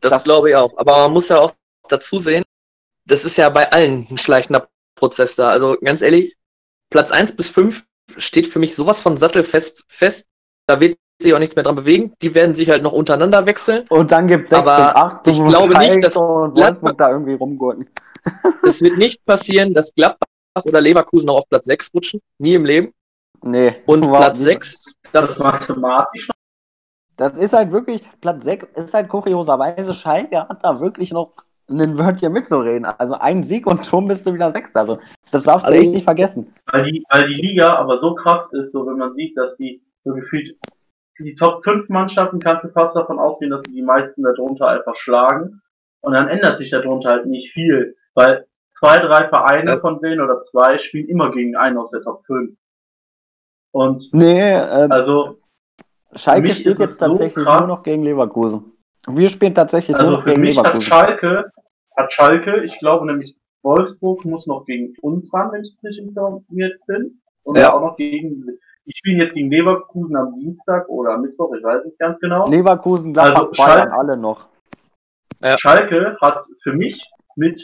[0.00, 0.76] Das, Das- glaube ich auch.
[0.76, 1.52] Aber man muss ja auch
[1.88, 2.44] dazu sehen,
[3.06, 5.48] das ist ja bei allen ein schleichender Prozess da.
[5.48, 6.36] Also ganz ehrlich,
[6.90, 7.84] Platz 1 bis 5
[8.16, 10.26] steht für mich sowas von sattelfest fest.
[10.66, 12.12] Da wird sich auch nichts mehr dran bewegen.
[12.22, 13.86] Die werden sich halt noch untereinander wechseln.
[13.88, 15.26] Und dann gibt es 6 Aber und 8.
[15.28, 17.88] ich glaube nicht, dass und Wolfsburg da irgendwie rumgurten.
[18.62, 20.26] Es wird nicht passieren, dass Gladbach
[20.64, 22.20] oder Leverkusen noch auf Platz 6 rutschen.
[22.38, 22.92] Nie im Leben.
[23.42, 23.76] Nee.
[23.86, 26.28] Und Platz 6, Das das, mathematisch.
[27.16, 31.32] Das ist halt wirklich, Platz 6 ist halt kurioserweise, Schalke hat da wirklich noch
[31.68, 32.84] ein Wörtchen mitzureden.
[32.84, 34.80] Also ein Sieg und schon bist du wieder Sechster.
[34.80, 34.98] Also
[35.30, 36.52] das darfst du Also- echt nicht vergessen.
[36.72, 39.82] Weil die, weil die Liga aber so krass ist, so wenn man sieht, dass die
[40.04, 40.56] so gefühlt
[41.20, 44.96] die Top 5 Mannschaften kannst du fast davon ausgehen, dass die die meisten darunter einfach
[44.96, 45.60] schlagen.
[46.00, 47.96] Und dann ändert sich darunter halt nicht viel.
[48.14, 48.46] Weil
[48.78, 49.80] zwei, drei Vereine Ja.
[49.80, 52.56] von denen oder zwei spielen immer gegen einen aus der Top 5.
[53.72, 55.38] Und Nee, äh, also,
[56.14, 57.58] Schalke spielt ist jetzt so tatsächlich krass.
[57.60, 58.72] nur noch gegen Leverkusen.
[59.08, 60.86] Wir spielen tatsächlich nur also noch für gegen mich hat Leverkusen.
[60.88, 61.50] Schalke,
[61.96, 66.78] hat Schalke, ich glaube nämlich Wolfsburg muss noch gegen uns ran, wenn ich richtig informiert
[66.86, 67.20] bin.
[67.42, 67.72] Und Ja.
[67.74, 68.46] auch noch gegen,
[68.86, 72.48] die spielen jetzt gegen Leverkusen am Dienstag oder am Mittwoch, ich weiß nicht ganz genau.
[72.48, 74.46] Leverkusen, Gladbach, Also Bayern, Schalke- alle noch.
[75.42, 75.58] Ja.
[75.58, 77.02] Schalke hat für mich
[77.36, 77.60] mit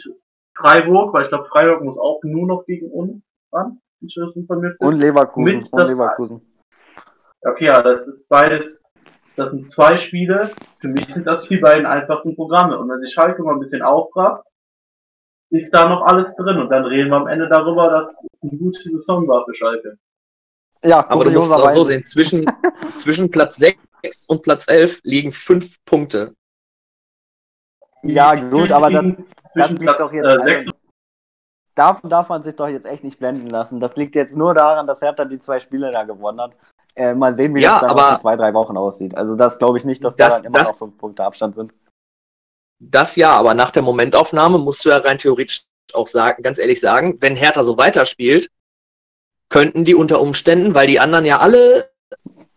[0.55, 3.79] Freiburg, weil ich glaube, Freiburg muss auch nur noch gegen uns ran.
[4.79, 5.43] Und Leverkusen.
[5.43, 6.41] Mit Und Leverkusen.
[7.41, 8.83] Okay, ja, das ist beides,
[9.35, 10.51] das sind zwei Spiele.
[10.79, 12.77] Für mich sind das die beiden einfachsten Programme.
[12.77, 14.43] Und wenn sich Schalke mal ein bisschen aufbracht,
[15.49, 16.57] ist da noch alles drin.
[16.57, 19.97] Und dann reden wir am Ende darüber, dass es eine gute Saison war für Schalke.
[20.83, 22.05] Ja, aber du musst es auch so sehen.
[22.05, 22.45] Zwischen,
[22.95, 26.33] zwischen Platz 6 und Platz 11 liegen 5 Punkte.
[28.03, 29.05] Ja, gut, aber das,
[29.55, 30.25] das liegt doch jetzt.
[30.25, 30.65] äh,
[31.75, 33.79] davon darf man sich doch jetzt echt nicht blenden lassen.
[33.79, 36.55] Das liegt jetzt nur daran, dass Hertha die zwei Spiele da gewonnen hat.
[36.95, 39.15] Äh, mal sehen, wie Ja, das dann aber- in zwei, drei Wochen aussieht.
[39.15, 41.55] Also das glaube ich nicht, dass Das- da dann immer das- noch fünf Punkte Abstand
[41.55, 41.71] sind.
[42.79, 46.79] Das ja, aber nach der Momentaufnahme musst du ja rein theoretisch auch sagen, ganz ehrlich
[46.79, 48.49] sagen, wenn Hertha so weiterspielt,
[49.49, 51.91] könnten die unter Umständen, weil die anderen ja alle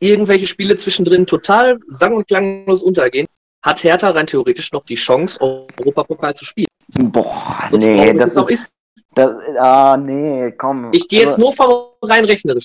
[0.00, 3.26] irgendwelche Spiele zwischendrin total sang- und klanglos untergehen,
[3.64, 6.68] hat Hertha rein theoretisch noch die Chance, Europapokal zu spielen.
[6.98, 9.06] Boah, So nee, traurig das auch ist, ist.
[9.14, 10.90] das, ah, nee, komm.
[10.92, 11.70] Ich gehe jetzt Also, nur vom
[12.02, 12.64] rein rechnerisch.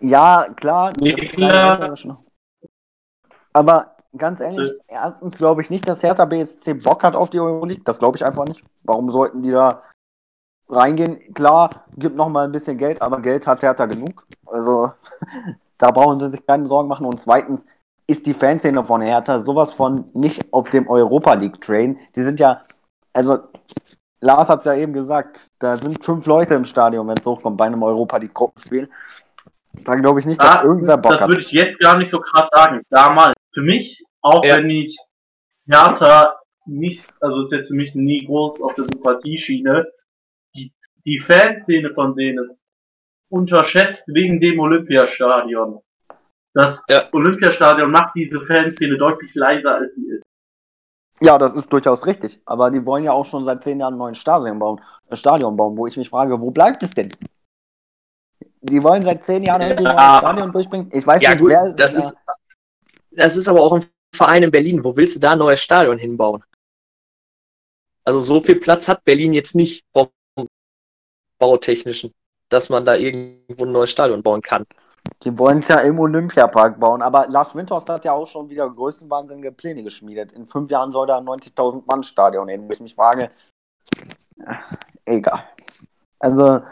[0.00, 0.92] Ja, klar.
[1.00, 2.06] Nee, das.
[3.52, 7.82] Aber ganz ehrlich, erstens glaube ich nicht, dass Hertha BSC Bock hat auf die Euroleague.
[7.84, 8.64] Das glaube ich einfach nicht.
[8.84, 9.82] Warum sollten die da
[10.68, 11.34] reingehen?
[11.34, 14.26] Klar, gibt noch mal ein bisschen Geld, aber Geld hat Hertha genug.
[14.46, 14.92] Also
[15.78, 17.06] da brauchen sie sich keine Sorgen machen.
[17.06, 17.66] Und zweitens
[18.06, 21.98] ist die Fanszene von Hertha sowas von nicht auf dem Europa League Train.
[22.16, 22.62] Die sind ja,
[23.12, 23.48] also
[24.20, 27.56] Lars hat es ja eben gesagt, da sind fünf Leute im Stadion, wenn es hochkommt
[27.56, 28.88] bei einem Europa League Gruppenspiel.
[29.84, 31.28] Da glaube ich nicht, dass Ah, irgendwer Bock das hat.
[31.30, 32.82] würde ich jetzt gar nicht so krass sagen.
[32.90, 33.34] Damals.
[33.54, 34.56] Für mich, auch Ja.
[34.58, 34.96] wenn ich
[35.68, 39.86] Hertha nicht, also ist jetzt für mich nie groß auf der Sympathieschiene,
[40.54, 40.72] die,
[41.04, 42.60] die Fanszene von denen ist
[43.30, 45.80] unterschätzt wegen dem Olympiastadion.
[46.54, 47.08] Das Ja.
[47.12, 50.22] Olympiastadion macht diese Fanszene deutlich leiser, als sie ist.
[51.24, 52.40] Ja, das ist durchaus richtig.
[52.46, 55.56] Aber die wollen ja auch schon seit zehn Jahren ein neues Stadion bauen, äh, Stadion
[55.56, 57.14] bauen, wo ich mich frage, wo bleibt es denn?
[58.60, 60.18] Die wollen seit zehn Jahren irgendwie ein neues Ja.
[60.18, 60.90] Stadion durchbringen.
[60.92, 62.14] Ich weiß Ja nicht, gut, wer das ist,
[63.10, 64.82] das ist aber auch ein Verein in Berlin.
[64.84, 66.42] Wo willst du da ein neues Stadion hinbauen?
[68.04, 70.08] Also so viel Platz hat Berlin jetzt nicht vom
[71.38, 72.12] bautechnischen,
[72.48, 74.64] dass man da irgendwo ein neues Stadion bauen kann.
[75.22, 77.02] Die wollen es ja im Olympiapark bauen.
[77.02, 80.32] Aber Lars Windhorst hat ja auch schon wieder größenwahnsinnige Pläne geschmiedet.
[80.32, 82.68] In fünf Jahren soll da ein 90.000 Mann Stadion hin.
[82.68, 83.30] Wo ich mich frage,
[85.04, 85.44] Egal.
[86.18, 86.62] Also,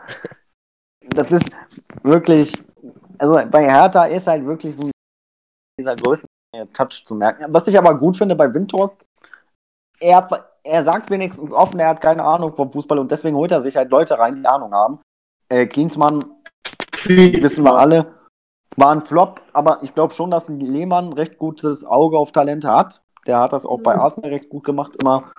[1.00, 1.50] das ist
[2.02, 2.62] wirklich,
[3.18, 4.90] also bei Hertha ist halt wirklich so
[5.78, 6.26] dieser größte
[6.72, 7.46] Touch zu merken.
[7.48, 8.98] Was ich aber gut finde bei Windhorst,
[9.98, 10.28] er,
[10.62, 13.76] er sagt wenigstens offen, er hat keine Ahnung vom Fußball und deswegen holt er sich
[13.76, 15.00] halt Leute rein, die Ahnung haben.
[15.48, 16.24] Äh, Klinsmann,
[17.04, 18.19] wissen wir alle,
[18.80, 22.70] war ein Flop, aber ich glaube schon, dass ein Lehmann recht gutes Auge auf Talente
[22.70, 23.02] hat.
[23.26, 25.30] Der hat das auch bei Arsenal recht gut gemacht immer.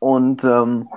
[0.00, 0.88] Und ähm,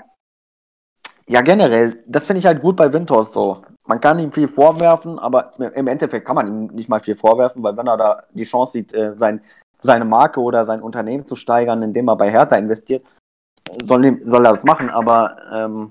[1.28, 3.62] ja, generell, das finde ich halt gut bei Windhorst so.
[3.88, 7.64] Man kann ihm viel vorwerfen, aber im Endeffekt kann man ihm nicht mal viel vorwerfen,
[7.64, 9.41] weil wenn er da die Chance sieht, äh, sein,
[9.80, 13.06] seine Marke oder sein Unternehmen zu steigern, indem er bei Hertha investiert,
[13.84, 14.89] soll, soll er das machen.
[14.89, 15.89] Aber ähm,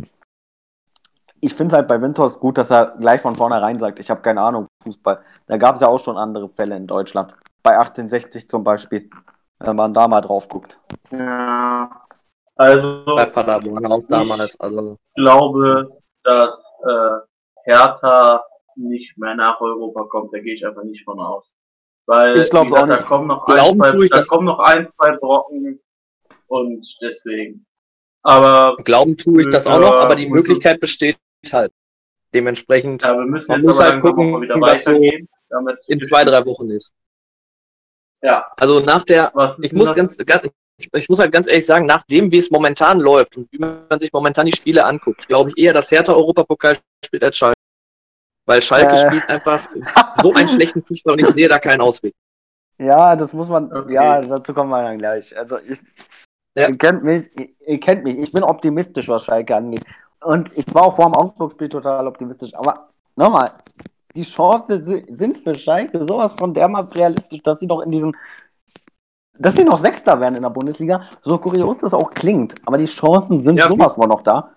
[1.41, 4.43] ich finde halt bei Windhorst gut, dass er gleich von vornherein sagt, ich habe keine
[4.43, 5.21] Ahnung Fußball.
[5.47, 7.35] Da gab es ja auch schon andere Fälle in Deutschland.
[7.63, 9.09] Bei 1860 zum Beispiel,
[9.59, 10.79] wenn man da mal drauf guckt.
[11.11, 11.91] Ja,
[12.57, 13.05] also.
[13.07, 14.59] Bei Paderborn auch damals.
[14.61, 14.97] Also.
[15.15, 15.91] Ich glaube,
[16.25, 18.45] dass äh, Hertha
[18.77, 20.33] nicht mehr nach Europa kommt.
[20.33, 21.55] Da gehe ich einfach nicht von aus.
[22.07, 23.01] Weil ich glaube auch nicht.
[23.01, 25.81] Da kommen noch Glauben ein, zwei, da kommen noch ein, zwei Brocken
[26.49, 27.67] und deswegen.
[28.23, 31.17] Aber Glauben tue ich das auch noch, aber die Möglichkeit besteht
[31.53, 31.73] halt.
[32.33, 36.95] Dementsprechend, ja, man muss halt gucken, wie das so in zwei, drei Wochen ist.
[38.23, 38.47] Ja.
[38.57, 39.33] Also nach der,
[39.63, 40.49] ich muss ganz, ganz,
[40.93, 44.13] ich muss halt ganz ehrlich sagen, nachdem wie es momentan läuft und wie man sich
[44.13, 47.57] momentan die Spiele anguckt, glaube ich eher, dass Hertha Europapokal spielt als Schalke.
[48.47, 48.97] Weil Schalke äh.
[48.97, 49.69] spielt einfach
[50.15, 52.15] so einen schlechten Fußball und ich sehe da keinen Ausweg.
[52.79, 53.93] Ja, das muss man, okay.
[53.93, 55.37] ja, dazu kommen wir dann gleich.
[55.37, 55.79] Also ich,
[56.55, 56.69] ja.
[56.69, 59.85] ihr kennt mich, ihr, ihr, kennt mich, ich bin optimistisch, was Schalke angeht.
[60.23, 62.55] Und ich war auch vor dem Augsburg-Spiel total optimistisch.
[62.55, 63.53] Aber nochmal,
[64.15, 68.17] die Chancen sind für Schalke sowas von dermaßen realistisch, dass sie noch in diesen
[69.41, 72.85] dass sie noch Sechster werden in der Bundesliga, so kurios das auch klingt, aber die
[72.85, 74.51] Chancen sind ja, sowas von noch da.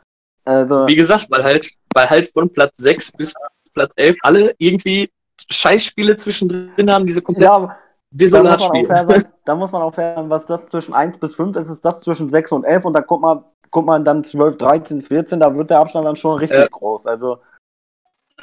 [0.44, 3.34] Also, wie gesagt, weil halt, weil halt von Platz 6 bis
[3.74, 5.10] Platz 11 alle irgendwie
[5.50, 7.78] Scheißspiele zwischendrin haben, diese komplett ja,
[8.12, 8.62] desolat.
[9.46, 12.30] Da muss man auch fair was das zwischen 1 bis 5 ist, ist das zwischen
[12.30, 15.70] 6 und 11 und da guckt man, guckt man dann 12, 13, 14, da wird
[15.70, 17.08] der Abstand dann schon richtig äh, groß.
[17.08, 17.40] Also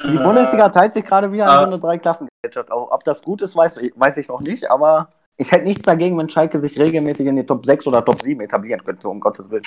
[0.05, 2.71] die äh, Bundesliga teilt sich gerade wieder in so eine Dreiklassengesellschaft.
[2.71, 6.29] Ob das gut ist, weiß, weiß ich noch nicht, aber ich hätte nichts dagegen, wenn
[6.29, 9.63] Schalke sich regelmäßig in die Top 6 oder Top 7 etablieren könnte, um Gottes Willen.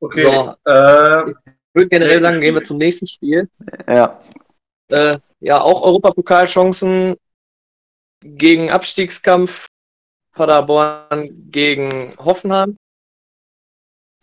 [0.00, 0.20] Okay.
[0.20, 3.48] So, äh, ich würde generell sagen, gehen wir zum nächsten Spiel.
[3.88, 4.20] Ja.
[4.88, 7.16] Äh, ja, auch Europapokalchancen
[8.20, 9.66] gegen Abstiegskampf.
[10.32, 12.76] Paderborn gegen Hoffenheim.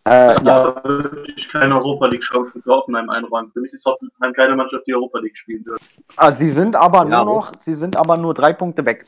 [0.05, 0.83] Äh, ja.
[0.83, 3.51] würde ich keine Europa League Chance für Hoffenheim einräumen.
[3.51, 5.79] Für mich ist Hoffenheim keine Mannschaft, die Europa League spielen wird.
[6.17, 9.05] Ah, sie sind aber ja, nur noch, sie sind aber nur drei Punkte weg.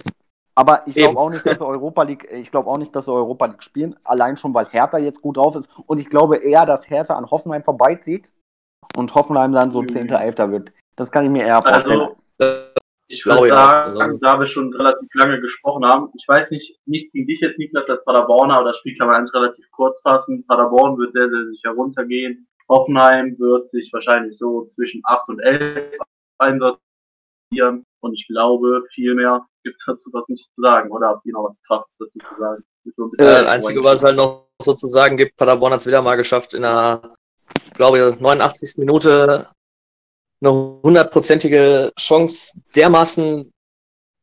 [0.55, 3.11] Aber ich glaube auch nicht, dass sie Europa League, ich glaube auch nicht, dass sie
[3.11, 5.67] Europa League spielen, allein schon, weil Hertha jetzt gut drauf ist.
[5.87, 8.31] Und ich glaube eher, dass Hertha an Hoffenheim vorbeizieht
[8.95, 10.05] und Hoffenheim dann so 10.
[10.05, 10.13] Mhm.
[10.13, 10.37] 11.
[10.51, 10.71] wird.
[10.95, 12.09] Das kann ich mir eher vorstellen.
[12.37, 12.73] Also,
[13.13, 14.17] ich würde sagen, ja.
[14.19, 17.89] da wir schon relativ lange gesprochen haben, ich weiß nicht, nicht gegen dich jetzt, Niklas,
[17.89, 20.45] als Paderborner, aber das Spiel kann man eigentlich relativ kurz fassen.
[20.47, 22.47] Paderborn wird sehr, sehr sicher runtergehen.
[22.67, 25.97] Hoffenheim wird sich wahrscheinlich so zwischen 8 und 11
[26.39, 27.85] einsortieren.
[28.01, 30.91] Und ich glaube, viel mehr gibt es dazu was nicht zu sagen.
[30.91, 32.63] Oder habt ihr noch was krasses dazu zu sagen?
[32.97, 36.15] So äh, das Einzige, was es halt noch sozusagen gibt, Paderborn hat es wieder mal
[36.15, 37.15] geschafft, in einer,
[37.75, 38.77] glaube ich, 89.
[38.77, 39.47] Minute
[40.41, 40.51] eine
[40.83, 43.51] hundertprozentige Chance dermaßen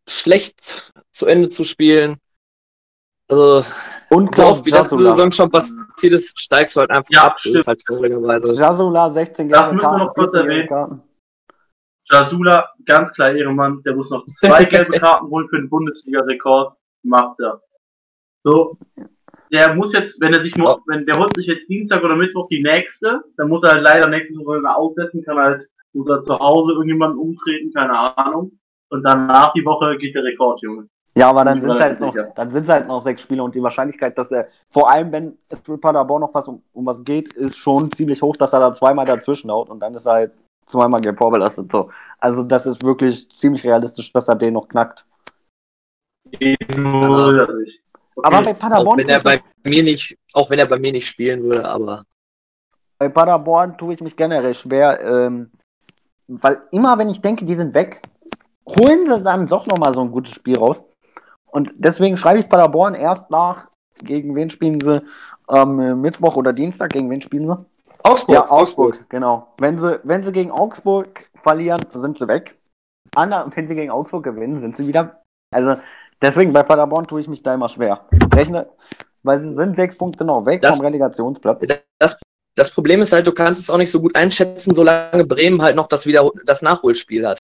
[0.09, 2.19] schlecht zu Ende zu spielen.
[3.29, 3.65] Also,
[4.09, 7.37] und so oft wie das Saison schon passiert ist, steigst du halt einfach ja, ab.
[7.37, 8.53] Das ist halt traurigerweise.
[8.53, 9.65] Jasula, 16 Jahre.
[9.65, 11.03] Das müssen wir noch kurz erwähnen.
[12.11, 17.39] Jasula, ganz klar Ehrenmann, der muss noch zwei gelbe Karten holen für den Bundesliga-Rekord, macht
[17.39, 17.63] er.
[18.43, 18.77] So,
[19.53, 22.49] der muss jetzt, wenn er sich nur, wenn der holt sich jetzt Dienstag oder Mittwoch
[22.49, 26.38] die nächste, dann muss er halt leider nächste Woche aussetzen, kann halt, muss er zu
[26.38, 28.53] Hause irgendjemanden umtreten, keine Ahnung.
[28.91, 30.88] Und danach die Woche geht der Rekord, Junge.
[31.16, 33.62] Ja, aber dann sind es halt noch, dann sind halt noch sechs Spiele und die
[33.62, 37.32] Wahrscheinlichkeit, dass er, vor allem wenn es für Paderborn noch was um, um was geht,
[37.32, 40.32] ist schon ziemlich hoch, dass er da zweimal dazwischen haut und dann ist er halt
[40.66, 41.70] zweimal gelb vorbelastet.
[41.72, 41.91] So.
[42.18, 45.05] Also das ist wirklich ziemlich realistisch, dass er den noch knackt.
[46.26, 46.57] Okay.
[48.22, 48.86] Aber bei Paderborn.
[48.86, 52.05] Auch wenn er bei mir nicht, auch wenn er bei mir nicht spielen würde, aber.
[52.99, 55.51] Bei Paderborn tue ich mich generell schwer, ähm,
[56.31, 58.03] weil immer wenn ich denke, die sind weg,
[58.66, 60.85] holen sie dann doch nochmal so ein gutes Spiel raus.
[61.47, 63.68] Und deswegen schreibe ich Paderborn erst nach,
[64.03, 65.03] gegen wen spielen sie
[65.51, 67.59] ähm, Mittwoch oder Dienstag, gegen wen spielen sie?
[68.03, 68.35] Augsburg.
[68.35, 69.49] Ja, Augsburg, Augsburg, genau.
[69.59, 72.57] Wenn sie, wenn sie gegen Augsburg verlieren, sind sie weg.
[73.14, 75.22] Ander, wenn sie gegen Augsburg gewinnen, sind sie wieder.
[75.53, 75.74] Also
[76.22, 78.05] deswegen bei Paderborn tue ich mich da immer schwer.
[78.33, 78.68] Rechne,
[79.22, 81.66] weil sie sind sechs Punkte noch weg das, vom Relegationsplatz.
[81.99, 82.20] Das,
[82.55, 85.77] das Problem ist halt, du kannst es auch nicht so gut einschätzen, solange Bremen halt
[85.77, 87.39] noch das, wieder das Nachholspiel hat.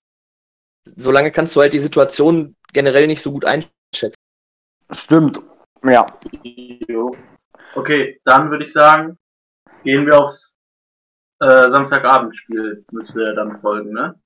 [0.85, 4.15] Solange kannst du halt die Situation generell nicht so gut einschätzen.
[4.93, 5.41] Stimmt,
[5.83, 6.07] ja.
[7.75, 9.19] Okay, dann würde ich sagen,
[9.83, 10.55] gehen wir aufs
[11.41, 14.19] äh, Samstagabendspiel, müssen wir dann folgen, ne?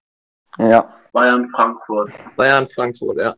[0.58, 0.96] Ja.
[1.12, 2.12] Bayern-Frankfurt.
[2.36, 3.34] Bayern-Frankfurt, ja.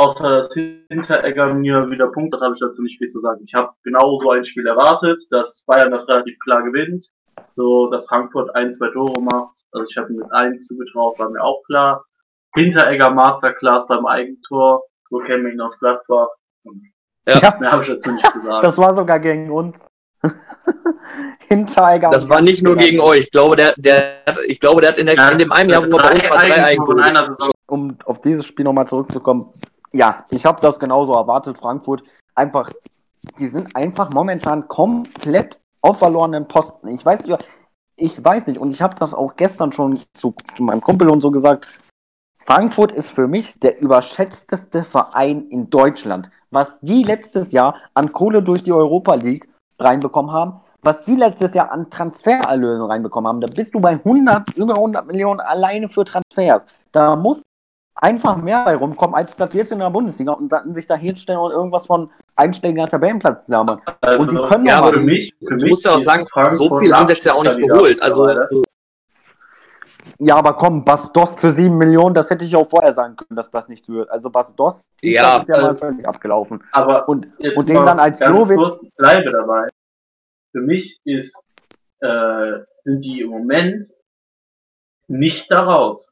[0.00, 3.42] Außer dass Hinteregger mir wieder Punkte habe ich dazu nicht viel zu sagen.
[3.46, 7.04] Ich habe genau so ein Spiel erwartet, dass Bayern das relativ klar gewinnt,
[7.54, 9.56] so dass Frankfurt ein, zwei Tore macht.
[9.72, 12.04] Also ich habe mit eins zugetraut, war mir auch klar.
[12.54, 16.28] Hinteregger Masterclass beim Eigentor, so kennen wir ihn aus Gladbach.
[17.28, 17.56] Ja.
[17.60, 18.64] Mehr habe ich dazu nicht gesagt.
[18.64, 19.86] Das war sogar gegen uns.
[21.48, 22.08] Hinteregger.
[22.08, 23.24] Das war nicht nur gegen euch.
[23.24, 25.96] Ich glaube, der, der, ich glaube, der hat in, der, in dem einen Jahr, wo
[25.96, 27.36] er bei uns war, drei Eigentore.
[27.66, 29.52] Um auf dieses Spiel nochmal zurückzukommen.
[29.92, 31.58] Ja, ich habe das genauso erwartet.
[31.58, 32.70] Frankfurt einfach,
[33.38, 36.88] die sind einfach momentan komplett auf verlorenen Posten.
[36.88, 37.44] Ich weiß nicht,
[37.96, 41.20] ich weiß nicht, und ich habe das auch gestern schon zu, zu meinem Kumpel und
[41.20, 41.66] so gesagt.
[42.46, 46.30] Frankfurt ist für mich der überschätzteste Verein in Deutschland.
[46.50, 51.54] Was die letztes Jahr an Kohle durch die Europa League reinbekommen haben, was die letztes
[51.54, 56.04] Jahr an Transfererlösen reinbekommen haben, da bist du bei 100, über 100 Millionen alleine für
[56.04, 56.66] Transfers.
[56.90, 57.42] Da muss
[57.94, 61.40] einfach mehr bei rumkommen als Platz 14 in der Bundesliga und dann sich da hinstellen
[61.40, 63.80] und irgendwas von einstelliger Tabellenplatz labern.
[64.00, 66.78] Also, und die können ja, aber für mich, für du musst ja auch sagen, so
[66.78, 68.00] viel haben sie jetzt ja auch nicht geholt.
[68.00, 68.26] Also,
[70.18, 73.50] ja, aber komm, Bastos für 7 Millionen, das hätte ich auch vorher sagen können, dass
[73.50, 74.10] das nichts wird.
[74.10, 76.62] Also Bastos ja, ist ja also, mal völlig abgelaufen.
[76.72, 77.26] Aber und,
[77.56, 78.58] und den dann als Jovic.
[78.96, 79.68] bleibe dabei
[80.52, 81.34] für mich ist,
[82.00, 83.86] äh, sind die im Moment
[85.06, 86.08] nicht daraus.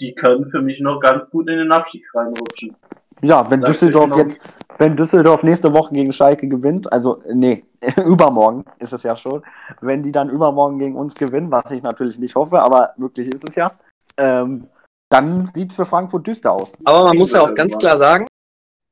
[0.00, 2.76] Die können für mich noch ganz gut in den Abstieg reinrutschen.
[3.22, 4.40] Ja, wenn Düsseldorf jetzt,
[4.78, 7.64] wenn Düsseldorf nächste Woche gegen Schalke gewinnt, also nee,
[8.04, 9.42] übermorgen ist es ja schon,
[9.80, 13.48] wenn die dann übermorgen gegen uns gewinnen, was ich natürlich nicht hoffe, aber möglich ist
[13.48, 13.72] es ja,
[14.16, 14.68] ähm,
[15.10, 16.72] dann sieht es für Frankfurt düster aus.
[16.84, 18.26] Aber man muss ja auch ganz klar sagen,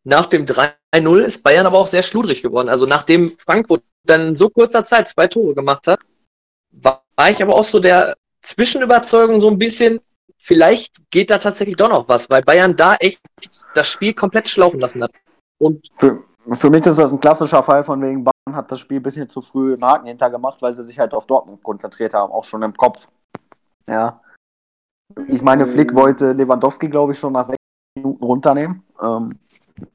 [0.04, 2.68] nach dem 3-0 ist Bayern aber auch sehr schludrig geworden.
[2.68, 5.98] Also nachdem Frankfurt dann in so kurzer Zeit zwei Tore gemacht hat,
[6.70, 10.00] war, war ich aber auch so der Zwischenüberzeugung so ein bisschen,
[10.46, 13.20] vielleicht geht da tatsächlich doch noch was, weil Bayern da echt
[13.74, 15.10] das Spiel komplett schlauchen lassen hat.
[15.58, 16.22] Und für,
[16.52, 19.28] für mich ist das ein klassischer Fall von wegen Bayern hat das Spiel ein bisschen
[19.28, 22.62] zu früh einen Haken hintergemacht, weil sie sich halt auf Dortmund konzentriert haben, auch schon
[22.62, 23.08] im Kopf.
[23.88, 24.20] Ja.
[25.26, 27.58] Ich meine, Flick wollte Lewandowski, glaube ich, schon nach sechs
[27.96, 28.82] Minuten runternehmen.
[29.02, 29.30] Ähm,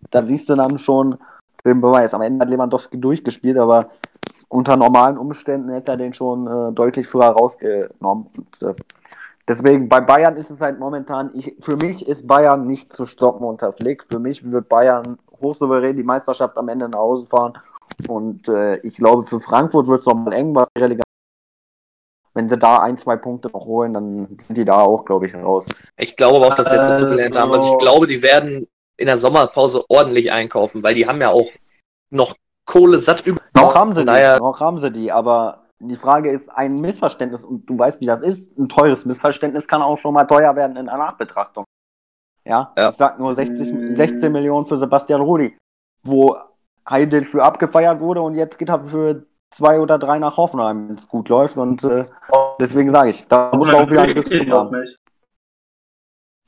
[0.09, 1.17] da siehst du dann schon
[1.65, 2.13] den Beweis.
[2.13, 3.89] Am Ende hat Lewandowski durchgespielt, aber
[4.49, 8.27] unter normalen Umständen hätte er den schon äh, deutlich früher rausgenommen.
[8.35, 8.75] Und, äh,
[9.51, 13.45] deswegen, bei Bayern ist es halt momentan, ich, für mich ist Bayern nicht zu stoppen
[13.45, 14.05] unter Flick.
[14.09, 17.53] Für mich wird Bayern hochsouverän die Meisterschaft am Ende nach Hause fahren.
[18.07, 21.03] Und äh, ich glaube, für Frankfurt wird es nochmal eng, was die Relegation
[22.33, 25.35] wenn sie da ein, zwei Punkte noch holen, dann sind die da auch, glaube ich,
[25.35, 25.65] raus.
[25.97, 27.51] Ich glaube aber auch, dass sie jetzt dazu gelernt haben.
[27.51, 31.49] Also ich glaube, die werden in der Sommerpause ordentlich einkaufen, weil die haben ja auch
[32.09, 32.35] noch
[32.65, 33.41] Kohle satt über.
[33.53, 37.65] Noch haben sie die, noch haben sie die, aber die Frage ist ein Missverständnis und
[37.69, 38.57] du weißt, wie das ist.
[38.57, 41.65] Ein teures Missverständnis kann auch schon mal teuer werden in einer Nachbetrachtung.
[42.45, 42.89] Ja, ja.
[42.89, 45.57] ich sag nur 60, 16 Millionen für Sebastian Rudi,
[46.03, 46.35] wo
[46.89, 50.95] Heidel für abgefeiert wurde und jetzt geht er für zwei oder drei nach Hoffenheim, wenn
[50.95, 52.05] es gut läuft und äh,
[52.59, 54.85] deswegen sage ich, da muss auch wieder ein Glücksgriff haben.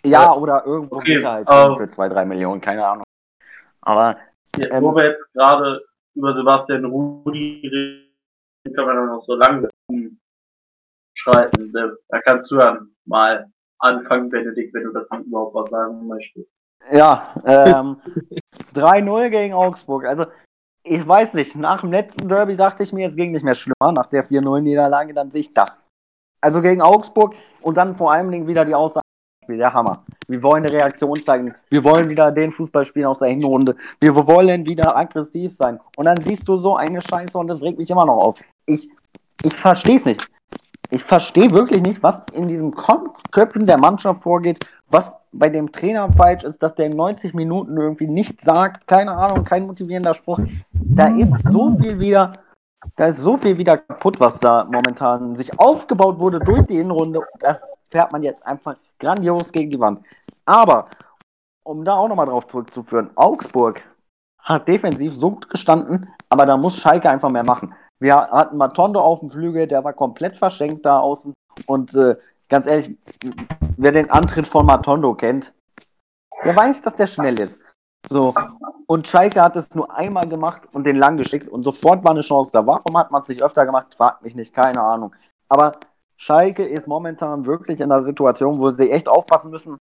[0.06, 3.06] Ja, oder irgendwo okay, geht halt uh, für zwei, drei Millionen, keine Ahnung.
[3.82, 4.18] Aber.
[4.58, 5.82] Ja, ähm, wo wir jetzt gerade
[6.14, 8.13] über Sebastian Rudi reden,
[8.76, 9.70] kann man noch so lange
[11.16, 11.72] schreiten.
[11.74, 13.48] Da kannst du dann mal
[13.80, 16.50] anfangen, Benedikt, wenn du das überhaupt was sagen möchtest.
[16.92, 17.98] Ja, ähm,
[18.74, 20.06] 3-0 gegen Augsburg.
[20.06, 20.26] Also,
[20.86, 23.92] ich weiß nicht, nach dem letzten Derby dachte ich mir, es ging nicht mehr schlimmer.
[23.94, 25.88] Nach der 4-0-Niederlage, dann sehe ich das.
[26.42, 29.03] Also gegen Augsburg und dann vor allem wieder die Aussage
[29.44, 30.04] Spiel, der Hammer.
[30.28, 31.54] Wir wollen eine Reaktion zeigen.
[31.70, 33.76] Wir wollen wieder den Fußball spielen aus der Hinrunde.
[34.00, 35.80] Wir wollen wieder aggressiv sein.
[35.98, 38.40] Und dann siehst du so eine Scheiße und das regt mich immer noch auf.
[38.66, 38.90] Ich,
[39.44, 40.28] ich verstehe es nicht.
[40.90, 42.74] Ich verstehe wirklich nicht, was in diesen
[43.32, 47.76] Köpfen der Mannschaft vorgeht, was bei dem Trainer falsch ist, dass der in 90 Minuten
[47.78, 50.40] irgendwie nichts sagt, keine Ahnung, kein motivierender Spruch.
[50.72, 52.34] Da ist so viel wieder,
[52.96, 57.22] da ist so viel wieder kaputt, was da momentan sich aufgebaut wurde durch die Hinrunde.
[57.40, 60.02] Das fährt man jetzt einfach grandios gegen die Wand.
[60.46, 60.88] Aber,
[61.64, 63.82] um da auch nochmal drauf zurückzuführen, Augsburg
[64.40, 67.74] hat defensiv so gut gestanden, aber da muss Schalke einfach mehr machen.
[68.00, 71.34] Wir hatten Matondo auf dem Flügel, der war komplett verschenkt da außen.
[71.68, 72.18] Und äh,
[72.50, 72.98] ganz ehrlich,
[73.78, 75.54] wer den Antritt von Matondo kennt,
[76.44, 77.62] der weiß, dass der schnell ist.
[78.10, 78.34] So.
[78.88, 82.22] Und Schalke hat es nur einmal gemacht und den lang geschickt und sofort war eine
[82.22, 82.66] Chance da.
[82.66, 83.96] Warum hat man es nicht öfter gemacht?
[83.96, 85.16] Fragt mich nicht, keine Ahnung.
[85.48, 85.74] Aber
[86.18, 89.78] Schalke ist momentan wirklich in einer Situation, wo sie echt aufpassen müssen.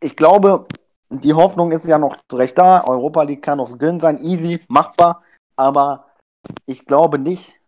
[0.00, 0.66] Ich glaube,
[1.10, 2.84] die Hoffnung ist ja noch recht da.
[2.84, 5.22] Europa League kann noch drin sein, easy, machbar.
[5.56, 6.06] Aber
[6.66, 7.58] ich glaube nicht,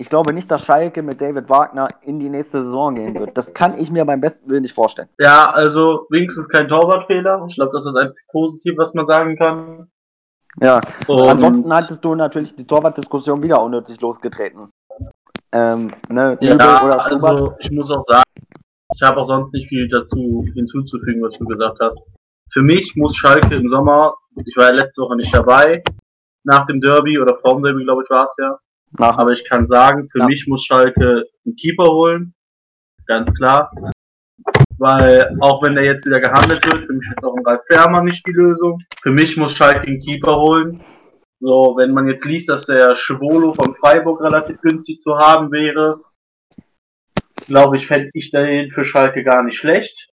[0.00, 3.36] ich glaube nicht, dass Schalke mit David Wagner in die nächste Saison gehen wird.
[3.36, 5.10] Das kann ich mir beim besten Willen nicht vorstellen.
[5.18, 7.44] Ja, also wenigstens kein Torwartfehler.
[7.48, 9.90] Ich glaube, das ist ein positiv, was man sagen kann.
[10.60, 14.70] Ja, und ansonsten hattest du natürlich die Torwartdiskussion wieder unnötig losgetreten.
[15.52, 18.22] Ähm, ne, ja, also ich muss auch sagen,
[18.94, 21.98] ich habe auch sonst nicht viel dazu hinzuzufügen, was du gesagt hast.
[22.52, 25.82] Für mich muss Schalke im Sommer, ich war ja letzte Woche nicht dabei,
[26.44, 28.58] nach dem Derby oder vor dem Derby, glaube ich, war es ja,
[28.98, 29.18] Ach.
[29.18, 30.26] Aber ich kann sagen, für ja.
[30.26, 32.34] mich muss Schalke einen Keeper holen.
[33.06, 33.70] Ganz klar.
[34.78, 38.06] Weil auch wenn der jetzt wieder gehandelt wird, für mich ist auch ein Ralf Fährmann
[38.06, 38.82] nicht die Lösung.
[39.02, 40.80] Für mich muss Schalke einen Keeper holen.
[41.40, 46.00] So, wenn man jetzt liest, dass der Schwolo von Freiburg relativ günstig zu haben wäre,
[47.46, 50.08] glaube ich, fände ich den für Schalke gar nicht schlecht.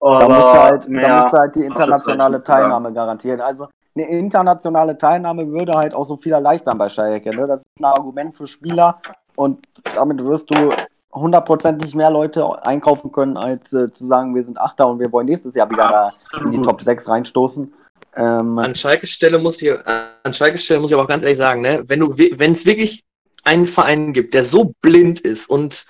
[0.00, 3.40] Aber da musst du halt, da musst du halt die internationale Teilnahme garantieren.
[3.40, 7.34] Also eine internationale Teilnahme würde halt auch so viel erleichtern bei Schalke.
[7.34, 7.46] Ne?
[7.46, 9.00] Das ist ein Argument für Spieler
[9.36, 10.72] und damit wirst du
[11.12, 15.26] hundertprozentig mehr Leute einkaufen können, als äh, zu sagen, wir sind Achter und wir wollen
[15.26, 17.72] nächstes Jahr wieder da in die Top 6 reinstoßen.
[18.18, 21.38] Ähm, an Schalkes Stelle muss ich, an Schalkes Stelle muss ich aber auch ganz ehrlich
[21.38, 23.04] sagen, ne, wenn du, wenn es wirklich
[23.44, 25.86] einen Verein gibt, der so blind ist und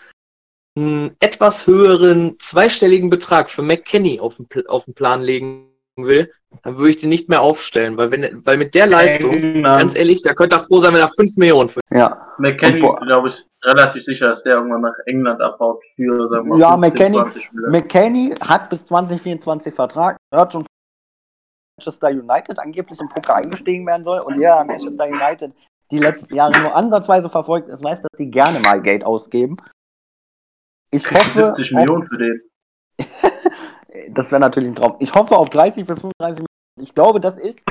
[0.76, 6.30] einen etwas höheren zweistelligen Betrag für McKenny auf den, auf den Plan legen will,
[6.62, 9.64] dann würde ich den nicht mehr aufstellen, weil wenn, weil mit der Leistung, England.
[9.64, 11.80] ganz ehrlich, da könnte er froh sein, wenn er 5 Millionen für.
[11.90, 12.34] Ja.
[12.38, 16.60] McKenny, glaube ich, relativ sicher, dass der irgendwann nach England abhaut für, sagen wir mal,
[16.60, 17.20] Ja, McKenny,
[17.52, 20.64] McKenny hat bis 2024 Vertrag, hört schon
[21.78, 25.52] Manchester United angeblich im Poker eingestiegen werden soll und jeder Manchester United
[25.90, 29.56] die letzten Jahre nur ansatzweise verfolgt ist, weiß, dass die gerne mal Geld ausgeben.
[30.90, 31.54] Ich hoffe.
[31.56, 32.42] 70 Millionen für den.
[34.10, 34.96] das wäre natürlich ein Traum.
[34.98, 36.46] Ich hoffe auf 30 bis 35 Millionen.
[36.80, 37.62] Ich glaube, das ist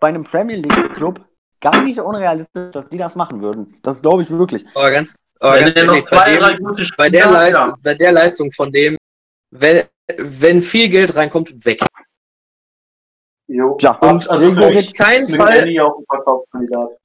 [0.00, 1.24] bei einem Premier League Club
[1.60, 3.74] gar nicht unrealistisch, dass die das machen würden.
[3.82, 4.64] Das glaube ich wirklich.
[4.74, 8.96] Aber ganz, aber ganz ehrlich, bei, dem, bei, der Leistung, bei der Leistung von dem,
[9.50, 9.84] wenn,
[10.18, 11.80] wenn viel Geld reinkommt, weg.
[13.46, 13.76] Jo.
[13.80, 15.68] Ja, und also Gregoritsch, kein Fall.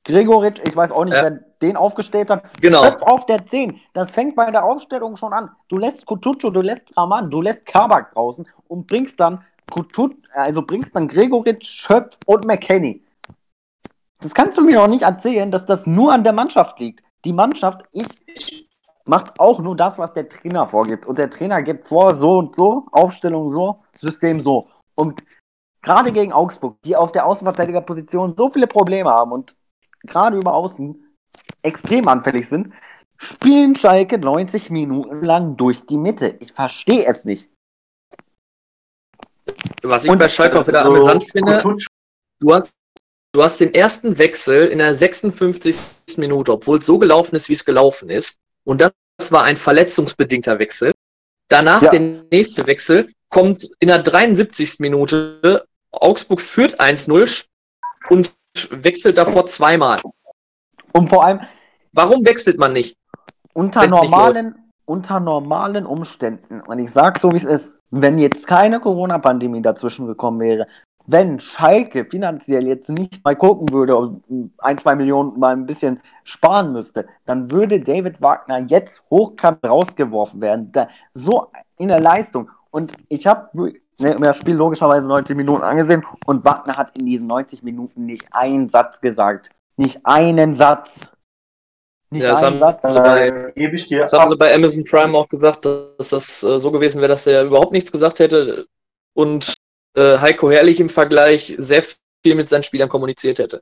[0.05, 1.23] Gregoritsch, ich weiß auch nicht, ja.
[1.23, 1.31] wer
[1.61, 2.43] den aufgestellt hat.
[2.61, 2.83] Genau.
[2.83, 3.79] Hör auf der 10.
[3.93, 5.51] Das fängt bei der Aufstellung schon an.
[5.67, 10.61] Du lässt Kutucu, du lässt Raman, du lässt Kabak draußen und bringst dann Kutut, also
[10.61, 13.03] bringst dann Gregoritsch, Schöpf und McKenny.
[14.21, 17.03] Das kannst du mir auch nicht erzählen, dass das nur an der Mannschaft liegt.
[17.25, 18.21] Die Mannschaft ist,
[19.05, 21.05] macht auch nur das, was der Trainer vorgibt.
[21.05, 24.67] Und der Trainer gibt vor, so und so, Aufstellung so, System so.
[24.95, 25.21] Und
[25.81, 29.55] gerade gegen Augsburg, die auf der Außenverteidigerposition so viele Probleme haben und
[30.03, 31.03] gerade über Außen
[31.61, 32.73] extrem anfällig sind,
[33.17, 36.35] spielen Schalke 90 Minuten lang durch die Mitte.
[36.39, 37.49] Ich verstehe es nicht.
[39.83, 41.77] Was ich und, bei Schalke auch wieder so amüsant finde,
[42.39, 42.73] du hast,
[43.33, 46.17] du hast den ersten Wechsel in der 56.
[46.17, 48.37] Minute, obwohl es so gelaufen ist, wie es gelaufen ist.
[48.63, 48.93] Und das
[49.31, 50.91] war ein verletzungsbedingter Wechsel.
[51.49, 51.89] Danach ja.
[51.89, 51.99] der
[52.31, 54.79] nächste Wechsel kommt in der 73.
[54.79, 55.65] Minute.
[55.91, 57.47] Augsburg führt 1-0
[58.09, 58.33] und
[58.69, 59.99] wechselt davor zweimal.
[60.93, 61.39] Und vor allem.
[61.93, 62.95] Warum wechselt man nicht?
[63.53, 68.79] Unter normalen, unter normalen Umständen, und ich sage so wie es ist, wenn jetzt keine
[68.79, 70.67] Corona-Pandemie dazwischen gekommen wäre,
[71.07, 75.99] wenn Schalke finanziell jetzt nicht mal gucken würde und ein, zwei Millionen mal ein bisschen
[76.23, 80.71] sparen müsste, dann würde David Wagner jetzt hochkant rausgeworfen werden.
[80.71, 82.51] Da, so in der Leistung.
[82.71, 83.49] Und ich habe
[83.97, 88.27] ne, das Spiel logischerweise 90 Minuten angesehen und Wagner hat in diesen 90 Minuten nicht
[88.31, 89.49] einen Satz gesagt.
[89.77, 90.91] Nicht einen Satz.
[92.11, 92.83] Nicht ja, das, haben, Satz.
[92.83, 93.53] Also bei,
[93.89, 97.27] das haben sie bei Amazon Prime auch gesagt, dass das äh, so gewesen wäre, dass
[97.27, 98.65] er überhaupt nichts gesagt hätte
[99.13, 99.53] und
[99.95, 101.83] äh, Heiko Herrlich im Vergleich sehr
[102.23, 103.61] viel mit seinen Spielern kommuniziert hätte.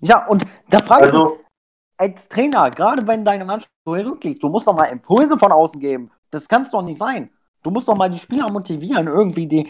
[0.00, 1.38] Ja, und da frage ich also, mich,
[1.96, 5.80] als Trainer, gerade wenn deine Mannschaft so zurückliegt, du musst doch mal Impulse von außen
[5.80, 6.10] geben.
[6.30, 7.30] Das kann es doch nicht sein.
[7.62, 9.66] Du musst doch mal die Spieler motivieren, irgendwie die,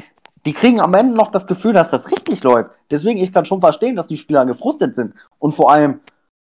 [0.47, 2.71] die kriegen am Ende noch das Gefühl, dass das richtig läuft.
[2.91, 5.15] Deswegen, ich kann schon verstehen, dass die Spieler gefrustet sind.
[5.39, 6.01] Und vor allem,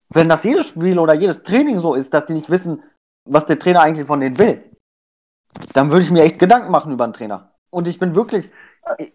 [0.09, 2.83] wenn das jedes Spiel oder jedes Training so ist, dass die nicht wissen,
[3.25, 4.63] was der Trainer eigentlich von denen will,
[5.73, 7.51] dann würde ich mir echt Gedanken machen über einen Trainer.
[7.71, 8.49] Und ich bin wirklich,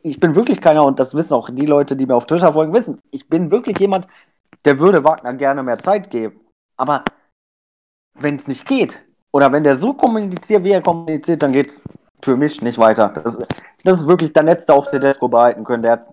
[0.03, 2.73] ich bin wirklich keiner, und das wissen auch die Leute, die mir auf Twitter folgen,
[2.73, 4.09] wissen, ich bin wirklich jemand,
[4.64, 6.41] der würde Wagner gerne mehr Zeit geben.
[6.77, 7.05] Aber
[8.14, 9.01] wenn es nicht geht,
[9.31, 11.81] oder wenn der so kommuniziert, wie er kommuniziert, dann geht's
[12.23, 13.09] für mich nicht weiter.
[13.09, 13.39] Das,
[13.85, 15.83] das ist wirklich der letzte, auf Tedesco behalten können.
[15.83, 16.09] Der hat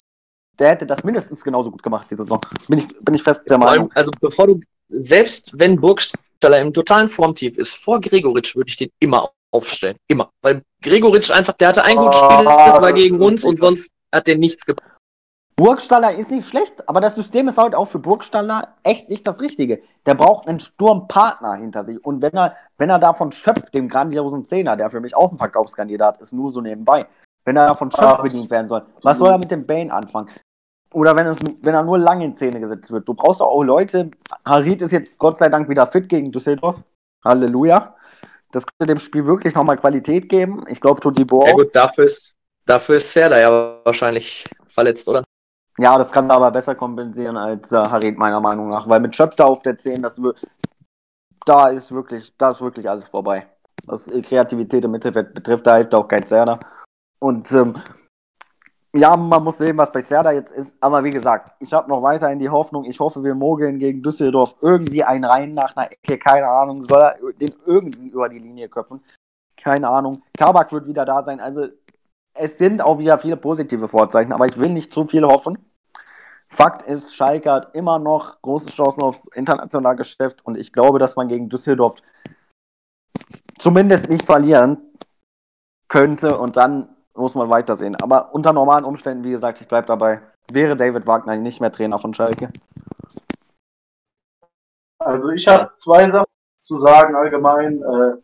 [0.59, 2.39] der hätte das mindestens genauso gut gemacht, die Saison.
[2.67, 3.91] Bin ich, bin ich fest der Vor Meinung.
[3.91, 8.77] Allem, also bevor du, selbst wenn Burgstaller im totalen Formtief ist, vor Gregoritsch würde ich
[8.77, 9.97] den immer aufstellen.
[10.07, 10.29] Immer.
[10.41, 14.27] Weil Gregoritsch einfach, der hatte ein gutes Spiel, das war gegen uns und sonst hat
[14.27, 14.91] der nichts gebracht.
[15.57, 19.39] Burgstaller ist nicht schlecht, aber das System ist halt auch für Burgstaller echt nicht das
[19.39, 19.81] Richtige.
[20.05, 22.03] Der braucht einen Sturmpartner hinter sich.
[22.03, 25.37] Und wenn er, wenn er davon schöpft, dem grandiosen Zehner, der für mich auch ein
[25.37, 27.05] Verkaufskandidat ist, nur so nebenbei,
[27.45, 30.29] wenn er davon schöpft bedient werden soll, was soll er mit dem Bane anfangen?
[30.91, 33.07] Oder wenn, es, wenn er nur lange in Szene gesetzt wird.
[33.07, 34.11] Du brauchst auch Leute.
[34.45, 36.77] Harit ist jetzt Gott sei Dank wieder fit gegen Düsseldorf.
[37.23, 37.95] Halleluja.
[38.51, 40.65] Das könnte dem Spiel wirklich nochmal Qualität geben.
[40.67, 41.45] Ich glaube, Todibo.
[41.45, 45.23] Ja, gut, dafür ist, dafür ist Serda ja wahrscheinlich verletzt, oder?
[45.77, 48.87] Ja, das kann er aber besser kompensieren als äh, Harit, meiner Meinung nach.
[48.87, 50.19] Weil mit Schöpfer auf der 10, das
[51.45, 53.47] da ist wirklich, da ist wirklich alles vorbei.
[53.85, 56.59] Was Kreativität im Mittelfeld betrifft, da hilft auch kein Serda.
[57.19, 57.75] Und ähm,
[58.95, 60.77] ja, man muss sehen, was bei Serda jetzt ist.
[60.79, 64.55] Aber wie gesagt, ich habe noch weiterhin die Hoffnung, ich hoffe, wir mogeln gegen Düsseldorf
[64.61, 68.69] irgendwie einen rein nach einer Ecke, keine Ahnung, soll er den irgendwie über die Linie
[68.69, 69.03] köpfen.
[69.57, 70.21] Keine Ahnung.
[70.37, 71.39] Kabak wird wieder da sein.
[71.39, 71.67] Also
[72.35, 75.57] es sind auch wieder viele positive Vorzeichen, aber ich will nicht zu viel hoffen.
[76.47, 81.15] Fakt ist, Schalke hat immer noch große Chancen auf international Geschäft und ich glaube, dass
[81.15, 81.95] man gegen Düsseldorf
[83.57, 84.77] zumindest nicht verlieren
[85.87, 87.95] könnte und dann muss man weitersehen.
[87.95, 90.21] Aber unter normalen Umständen, wie gesagt, ich bleibe dabei,
[90.51, 92.51] wäre David Wagner nicht mehr Trainer von Schalke.
[94.99, 96.31] Also ich habe zwei Sachen
[96.63, 97.81] zu sagen allgemein.
[97.81, 98.17] Äh,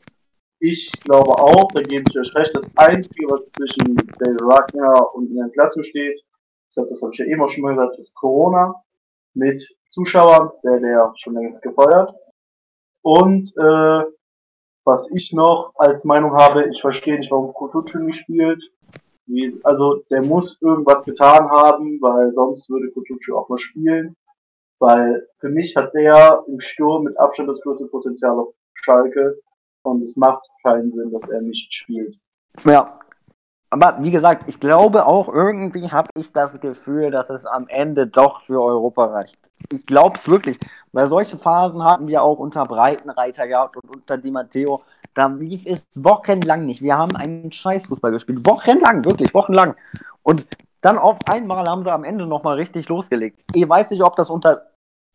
[0.62, 5.34] ich glaube auch, da gebe ich euch recht, das Einzige, was zwischen David Wagner und
[5.36, 8.76] der Klasse steht, ich glaube, das habe ich ja auch schon mal gesagt, ist Corona
[9.34, 12.14] mit Zuschauern, der der schon längst gefeuert.
[13.01, 14.03] Und äh,
[14.86, 18.64] was ich noch als Meinung habe, ich verstehe nicht, warum Kutucu nicht spielt.
[19.26, 24.16] Wie, also der muss irgendwas getan haben, weil sonst würde Kutucu auch mal spielen.
[24.80, 29.39] Weil für mich hat der im Sturm mit Abstand das größte Potenzial auf Schalke
[29.84, 32.17] und es macht keinen Sinn, dass er nicht spielt.
[32.65, 32.99] Ja.
[33.73, 38.05] Aber wie gesagt, ich glaube auch irgendwie habe ich das Gefühl, dass es am Ende
[38.05, 39.39] doch für Europa reicht.
[39.71, 40.59] Ich glaube es wirklich,
[40.91, 44.82] weil solche Phasen hatten wir auch unter Breitenreiter gehabt und unter Di Matteo.
[45.13, 46.82] Da lief es wochenlang nicht.
[46.82, 48.45] Wir haben einen Scheißfußball gespielt.
[48.45, 49.75] Wochenlang, wirklich, wochenlang.
[50.21, 50.45] Und
[50.82, 53.41] dann auf einmal haben sie am Ende nochmal richtig losgelegt.
[53.53, 54.67] Ich weiß nicht, ob das unter.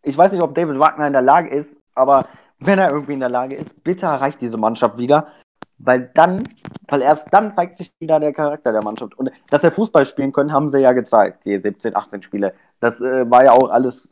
[0.03, 2.27] Ich weiß nicht, ob David Wagner in der Lage ist, aber
[2.59, 5.33] wenn er irgendwie in der Lage ist, bitte erreicht diese Mannschaft wieder.
[5.79, 6.49] Weil dann,
[6.89, 9.15] weil erst dann zeigt sich wieder der Charakter der Mannschaft.
[9.19, 12.55] Und dass er Fußball spielen können, haben sie ja gezeigt, die 17, 18 Spiele.
[12.81, 14.09] Das äh, war ja auch alles,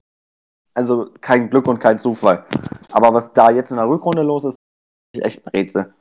[0.75, 2.45] also kein Glück und kein Zufall.
[2.93, 4.57] Aber was da jetzt in der Rückrunde los ist,
[5.15, 5.95] ist echt ein Rätsel.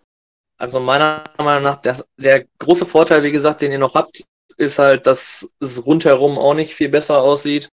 [0.58, 4.26] Also meiner Meinung nach, der, der große Vorteil, wie gesagt, den ihr noch habt,
[4.58, 7.70] ist halt, dass es rundherum auch nicht viel besser aussieht.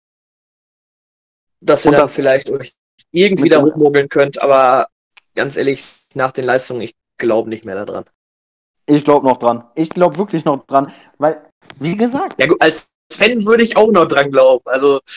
[1.60, 2.72] Dass ihr dann vielleicht euch
[3.10, 4.88] irgendwie da hochmogeln könnt, aber
[5.34, 5.84] ganz ehrlich,
[6.14, 8.04] nach den Leistungen, ich glaube nicht mehr daran.
[8.86, 9.64] Ich glaube noch dran.
[9.74, 11.42] Ich glaube wirklich noch dran, weil,
[11.78, 12.40] wie gesagt.
[12.40, 14.64] Ja, gut, als Fan würde ich auch noch dran glauben.
[14.66, 15.00] Also.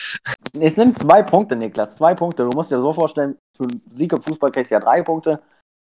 [0.60, 1.96] Es sind zwei Punkte, Niklas.
[1.96, 2.44] Zwei Punkte.
[2.44, 5.40] Du musst dir so vorstellen, für Sieg im Fußball kriegst du ja drei Punkte.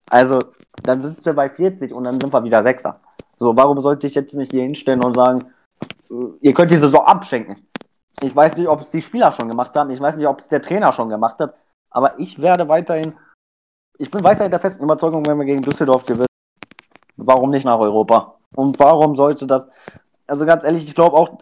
[0.09, 0.39] Also,
[0.83, 2.99] dann sind wir bei 40 und dann sind wir wieder Sechser.
[3.39, 5.53] So, warum sollte ich jetzt nicht hier hinstellen und sagen,
[6.41, 7.67] ihr könnt diese so abschenken?
[8.23, 9.91] Ich weiß nicht, ob es die Spieler schon gemacht haben.
[9.91, 11.55] Ich weiß nicht, ob es der Trainer schon gemacht hat.
[11.95, 13.15] Aber ich werde weiterhin,
[13.99, 16.27] ich bin weiterhin der festen Überzeugung, wenn wir gegen Düsseldorf gewinnen,
[17.17, 18.39] warum nicht nach Europa?
[18.55, 19.69] Und warum sollte das,
[20.27, 21.39] also ganz ehrlich, ich glaube auch,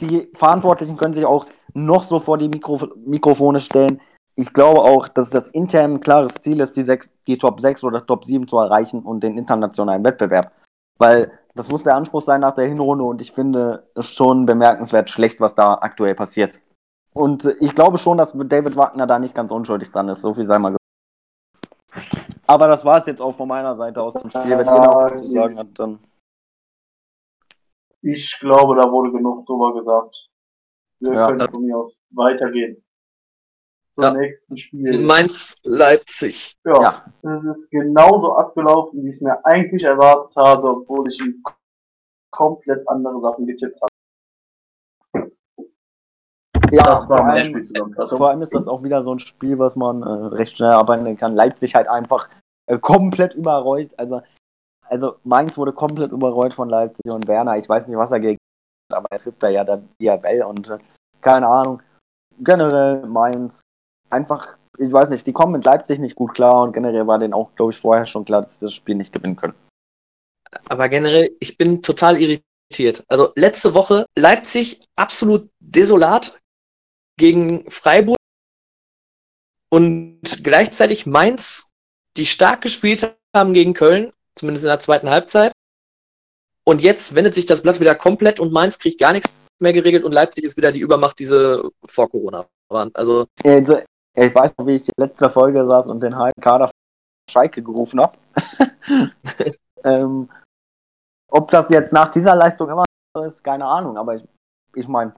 [0.00, 4.00] die Verantwortlichen können sich auch noch so vor die Mikro Mikrofone stellen
[4.34, 7.84] ich glaube auch, dass das intern ein klares Ziel ist, die, sechs, die Top 6
[7.84, 10.52] oder Top 7 zu erreichen und den internationalen Wettbewerb.
[10.98, 15.10] Weil das muss der Anspruch sein nach der Hinrunde und ich finde es schon bemerkenswert
[15.10, 16.58] schlecht, was da aktuell passiert.
[17.14, 20.46] Und ich glaube schon, dass David Wagner da nicht ganz unschuldig dran ist, so viel
[20.46, 20.82] sei mal gesagt.
[22.46, 24.58] Aber das war es jetzt auch von meiner Seite aus zum Spiel.
[24.58, 25.98] Wenn noch was zu sagen habt, dann.
[28.00, 30.28] Ich glaube, da wurde genug drüber gesagt.
[31.00, 31.26] Wir ja.
[31.28, 32.82] können von mir aus weitergehen
[33.94, 34.12] zum ja.
[34.14, 34.98] nächsten Spiel.
[35.00, 36.56] Mainz-Leipzig.
[36.64, 41.20] Ja, ja, es ist genauso abgelaufen, wie ich es mir eigentlich erwartet habe, obwohl ich
[42.30, 43.91] komplett andere Sachen getippt habe.
[46.72, 47.68] Ja, das war vor, allem,
[48.08, 51.16] vor allem ist das auch wieder so ein Spiel, was man äh, recht schnell arbeiten
[51.16, 51.34] kann.
[51.34, 52.28] Leipzig halt einfach
[52.66, 53.98] äh, komplett überrollt.
[53.98, 54.22] Also,
[54.88, 57.58] also Mainz wurde komplett überrollt von Leipzig und Werner.
[57.58, 58.38] Ich weiß nicht, was er gegen
[58.92, 60.78] aber er trifft da ja dann Diabell und äh,
[61.20, 61.82] keine Ahnung.
[62.38, 63.60] Generell Mainz
[64.10, 67.34] einfach, ich weiß nicht, die kommen mit Leipzig nicht gut klar und generell war denen
[67.34, 69.54] auch, glaube ich, vorher schon klar, dass sie das Spiel nicht gewinnen können.
[70.68, 73.04] Aber generell, ich bin total irritiert.
[73.08, 76.38] Also letzte Woche Leipzig absolut desolat
[77.18, 78.16] gegen Freiburg
[79.70, 81.70] und gleichzeitig Mainz,
[82.16, 85.52] die stark gespielt haben gegen Köln, zumindest in der zweiten Halbzeit.
[86.64, 90.04] Und jetzt wendet sich das Blatt wieder komplett und Mainz kriegt gar nichts mehr geregelt
[90.04, 92.90] und Leipzig ist wieder die Übermacht, diese vor Corona waren.
[92.94, 93.78] Also, also
[94.14, 96.70] ich weiß noch, wie ich die letzte Folge saß und den halben Kader
[97.30, 98.18] Schalke gerufen habe.
[99.84, 100.28] ähm,
[101.28, 102.84] ob das jetzt nach dieser Leistung immer
[103.16, 104.24] so ist, keine Ahnung, aber ich,
[104.74, 105.14] ich meine,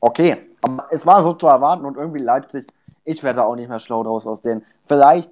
[0.00, 2.66] okay, aber es war so zu erwarten und irgendwie Leipzig,
[3.04, 4.64] ich werde auch nicht mehr schlau draus aus denen.
[4.86, 5.30] Vielleicht,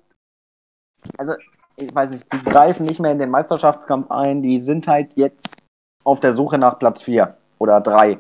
[1.16, 1.34] also
[1.76, 5.56] ich weiß nicht, die greifen nicht mehr in den Meisterschaftskampf ein, die sind halt jetzt
[6.04, 8.18] auf der Suche nach Platz 4 oder 3.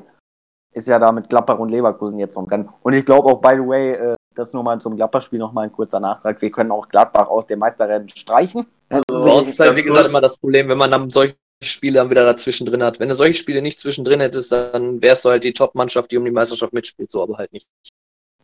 [0.74, 2.68] Ist ja da mit Gladbach und Leverkusen jetzt noch Rennen.
[2.82, 5.72] Und ich glaube auch, by the way, äh, das nur mal zum Gladbach-Spiel nochmal ein
[5.72, 6.40] kurzer Nachtrag.
[6.40, 8.66] Wir können auch Gladbach aus dem Meisterrennen streichen.
[8.88, 11.94] Also, bei uns ist halt, wie gesagt, immer das Problem, wenn man dann solche Spiele
[11.94, 13.00] dann wieder dazwischen drin hat.
[13.00, 16.24] Wenn du solche Spiele nicht zwischendrin hättest, dann wärst du halt die Top-Mannschaft, die um
[16.24, 17.66] die Meisterschaft mitspielt, so aber halt nicht.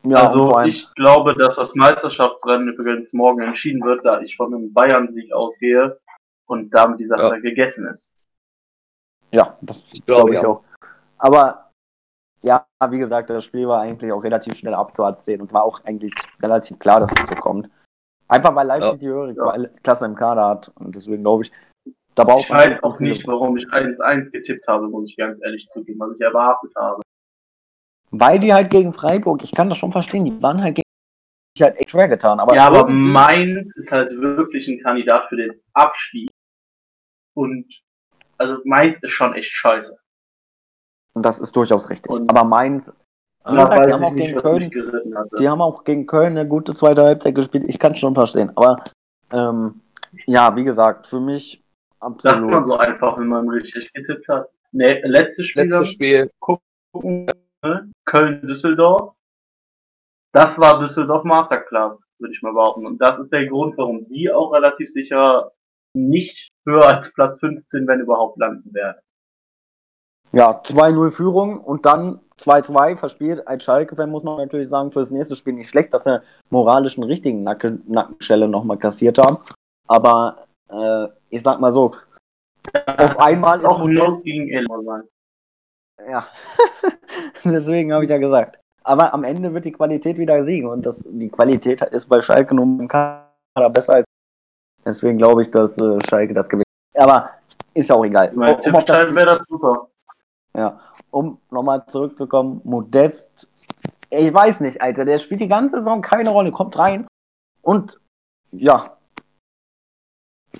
[0.02, 4.72] Ja, also ich glaube, dass das Meisterschaftsrennen übrigens morgen entschieden wird, da ich von einem
[4.72, 5.98] Bayern-Sieg ausgehe
[6.46, 7.38] und damit die Sache ja.
[7.38, 8.28] gegessen ist.
[9.30, 10.64] Ja, das glaube glaub ich auch.
[11.16, 11.70] Aber
[12.42, 16.12] ja, wie gesagt, das Spiel war eigentlich auch relativ schnell abzuerzählen und war auch eigentlich
[16.42, 17.70] relativ klar, dass es so kommt.
[18.28, 18.96] Einfach weil Leipzig ja.
[18.98, 19.68] die höhere ja.
[19.82, 21.52] Klasse im Kader hat und deswegen glaube ich,
[22.14, 25.68] da braucht Ich weiß auch nicht, warum ich 1-1 getippt habe, muss ich ganz ehrlich
[25.72, 27.02] zugeben, was ich erwartet habe.
[28.10, 30.84] Weil die halt gegen Freiburg, ich kann das schon verstehen, die waren halt gegen
[31.56, 32.38] sich halt echt schwer getan.
[32.38, 36.30] Aber ja, aber Mainz ist halt wirklich ein Kandidat für den Abstieg.
[37.34, 37.66] Und
[38.38, 39.96] also Mainz ist schon echt scheiße.
[41.14, 42.12] Und das ist durchaus richtig.
[42.12, 42.92] Und aber Mainz,
[43.44, 44.70] gesagt, die haben auch gegen Köln,
[45.38, 47.64] die haben auch gegen Köln eine gute zweite Halbzeit gespielt.
[47.66, 48.52] Ich kann es schon verstehen.
[48.56, 48.76] Aber
[49.32, 49.80] ähm,
[50.26, 51.63] ja, wie gesagt, für mich
[52.04, 52.38] absolut.
[52.38, 54.48] Sagt man so einfach, wenn man richtig getippt hat.
[54.72, 55.62] Nee, letztes Spiel.
[55.62, 56.30] Letztes Spiel.
[56.40, 57.30] Gucken,
[58.04, 59.14] Köln-Düsseldorf.
[60.32, 62.86] Das war Düsseldorf Masterclass, würde ich mal behaupten.
[62.86, 65.52] Und das ist der Grund, warum die auch relativ sicher
[65.96, 68.98] nicht höher als Platz 15, wenn überhaupt, landen werden.
[70.32, 75.12] Ja, 2-0 Führung und dann 2-2 verspielt als Schalke-Fan, muss man natürlich sagen, für das
[75.12, 79.38] nächste Spiel nicht schlecht, dass sie moralisch einen richtigen Nacken Nackenstelle nochmal kassiert haben.
[79.86, 81.94] Aber äh, ich sag mal so,
[82.86, 85.02] auf einmal ist auch Modest gegen Elmer
[86.08, 86.26] Ja,
[87.44, 88.58] deswegen habe ich ja gesagt.
[88.82, 92.54] Aber am Ende wird die Qualität wieder siegen und das, die Qualität ist bei Schalke
[92.54, 94.06] nun im Kader besser als.
[94.84, 96.66] Deswegen glaube ich, dass äh, Schalke das gewinnt.
[96.94, 97.30] Aber
[97.72, 98.30] ist ja auch egal.
[98.34, 99.88] Mein um, um wäre das super.
[100.56, 103.48] Ja, um nochmal zurückzukommen, Modest,
[104.10, 107.06] ich weiß nicht, Alter, der spielt die ganze Saison keine Rolle, kommt rein
[107.62, 107.98] und
[108.52, 108.96] ja,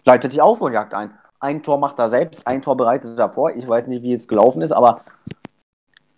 [0.05, 1.18] leitet die Aufholjagd ein.
[1.40, 3.51] Ein Tor macht er selbst, ein Tor bereitet er vor.
[3.51, 4.99] Ich weiß nicht, wie es gelaufen ist, aber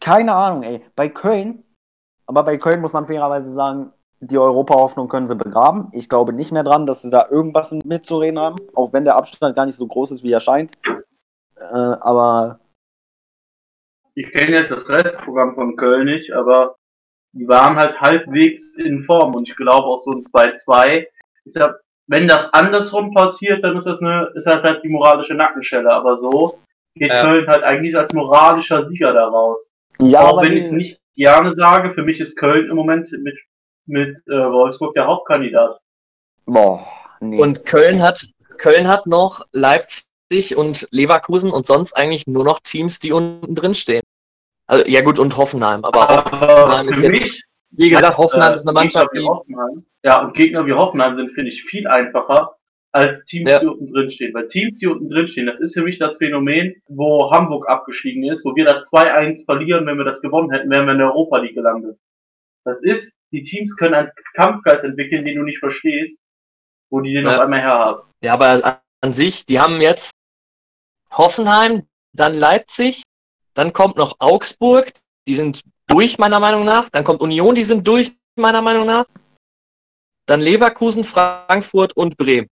[0.01, 0.85] keine Ahnung, ey.
[0.95, 1.65] Bei Köln,
[2.27, 5.89] aber bei Köln muss man fairerweise sagen, die Europa-Hoffnung können sie begraben.
[5.93, 9.55] Ich glaube nicht mehr dran, dass sie da irgendwas mitzureden haben, auch wenn der Abstand
[9.57, 10.73] gar nicht so groß ist, wie er scheint.
[11.57, 12.61] Äh, aber
[14.15, 16.77] ich kenne jetzt das Restprogramm von Köln nicht, aber
[17.33, 21.07] die waren halt halbwegs in Form und ich glaube auch so ein 2-2
[21.45, 21.77] ist ja,
[22.07, 26.19] wenn das andersrum passiert, dann ist das eine, ist das halt die moralische Nackenschelle, aber
[26.19, 26.59] so
[26.95, 27.21] geht ja.
[27.21, 29.69] Köln halt eigentlich als moralischer Sieger daraus.
[29.99, 33.39] Ja, auch wenn ich es nicht gerne sage, für mich ist Köln im Moment mit,
[33.87, 35.79] mit äh, Wolfsburg der Hauptkandidat.
[36.45, 36.87] Boah,
[37.21, 37.41] nee.
[37.41, 38.21] Und Köln hat,
[38.59, 43.75] Köln hat noch Leipzig und Leverkusen und sonst eigentlich nur noch Teams, die unten drin
[43.75, 44.03] stehen.
[44.67, 47.41] Also, ja gut, und Hoffenheim, aber, aber Hoffenheim ist jetzt,
[47.77, 49.29] wie gesagt, Hoffenheim ist eine Mannschaft, die...
[50.03, 52.57] Ja, und Gegner wie Hoffenheim sind, finde ich, viel einfacher
[52.93, 53.59] als Teams, ja.
[53.59, 54.33] die unten drin stehen.
[54.35, 58.25] Weil Teams, die unten drin stehen, das ist für mich das Phänomen, wo Hamburg abgestiegen
[58.25, 61.09] ist, wo wir das 2-1 verlieren, wenn wir das gewonnen hätten, wären wir in der
[61.09, 61.99] Europa League gelandet.
[62.65, 66.19] Das ist, die Teams können einen Kampfgeist entwickeln, den du nicht verstehst,
[66.91, 67.35] wo die den ja.
[67.35, 68.03] auf einmal herhaben.
[68.23, 70.11] Ja, aber an sich, die haben jetzt
[71.13, 73.03] Hoffenheim, dann Leipzig,
[73.55, 74.91] dann kommt noch Augsburg,
[75.29, 76.89] die sind durch, meiner Meinung nach.
[76.91, 79.07] Dann kommt Union, die sind durch, meiner Meinung nach.
[80.27, 82.49] Dann Leverkusen, Frankfurt und Bremen.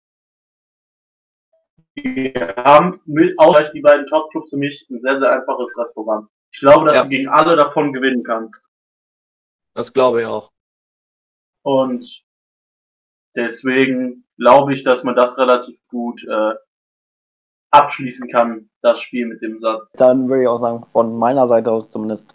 [1.94, 6.28] Wir haben mit Ausgleich die beiden Top-Clubs für mich ein sehr, sehr einfaches Restprogramm.
[6.52, 7.02] Ich glaube, dass ja.
[7.04, 8.64] du gegen alle davon gewinnen kannst.
[9.74, 10.50] Das glaube ich auch.
[11.62, 12.06] Und
[13.36, 16.54] deswegen glaube ich, dass man das relativ gut äh,
[17.70, 19.86] abschließen kann, das Spiel mit dem Satz.
[19.92, 22.34] Dann würde ich auch sagen, von meiner Seite aus zumindest,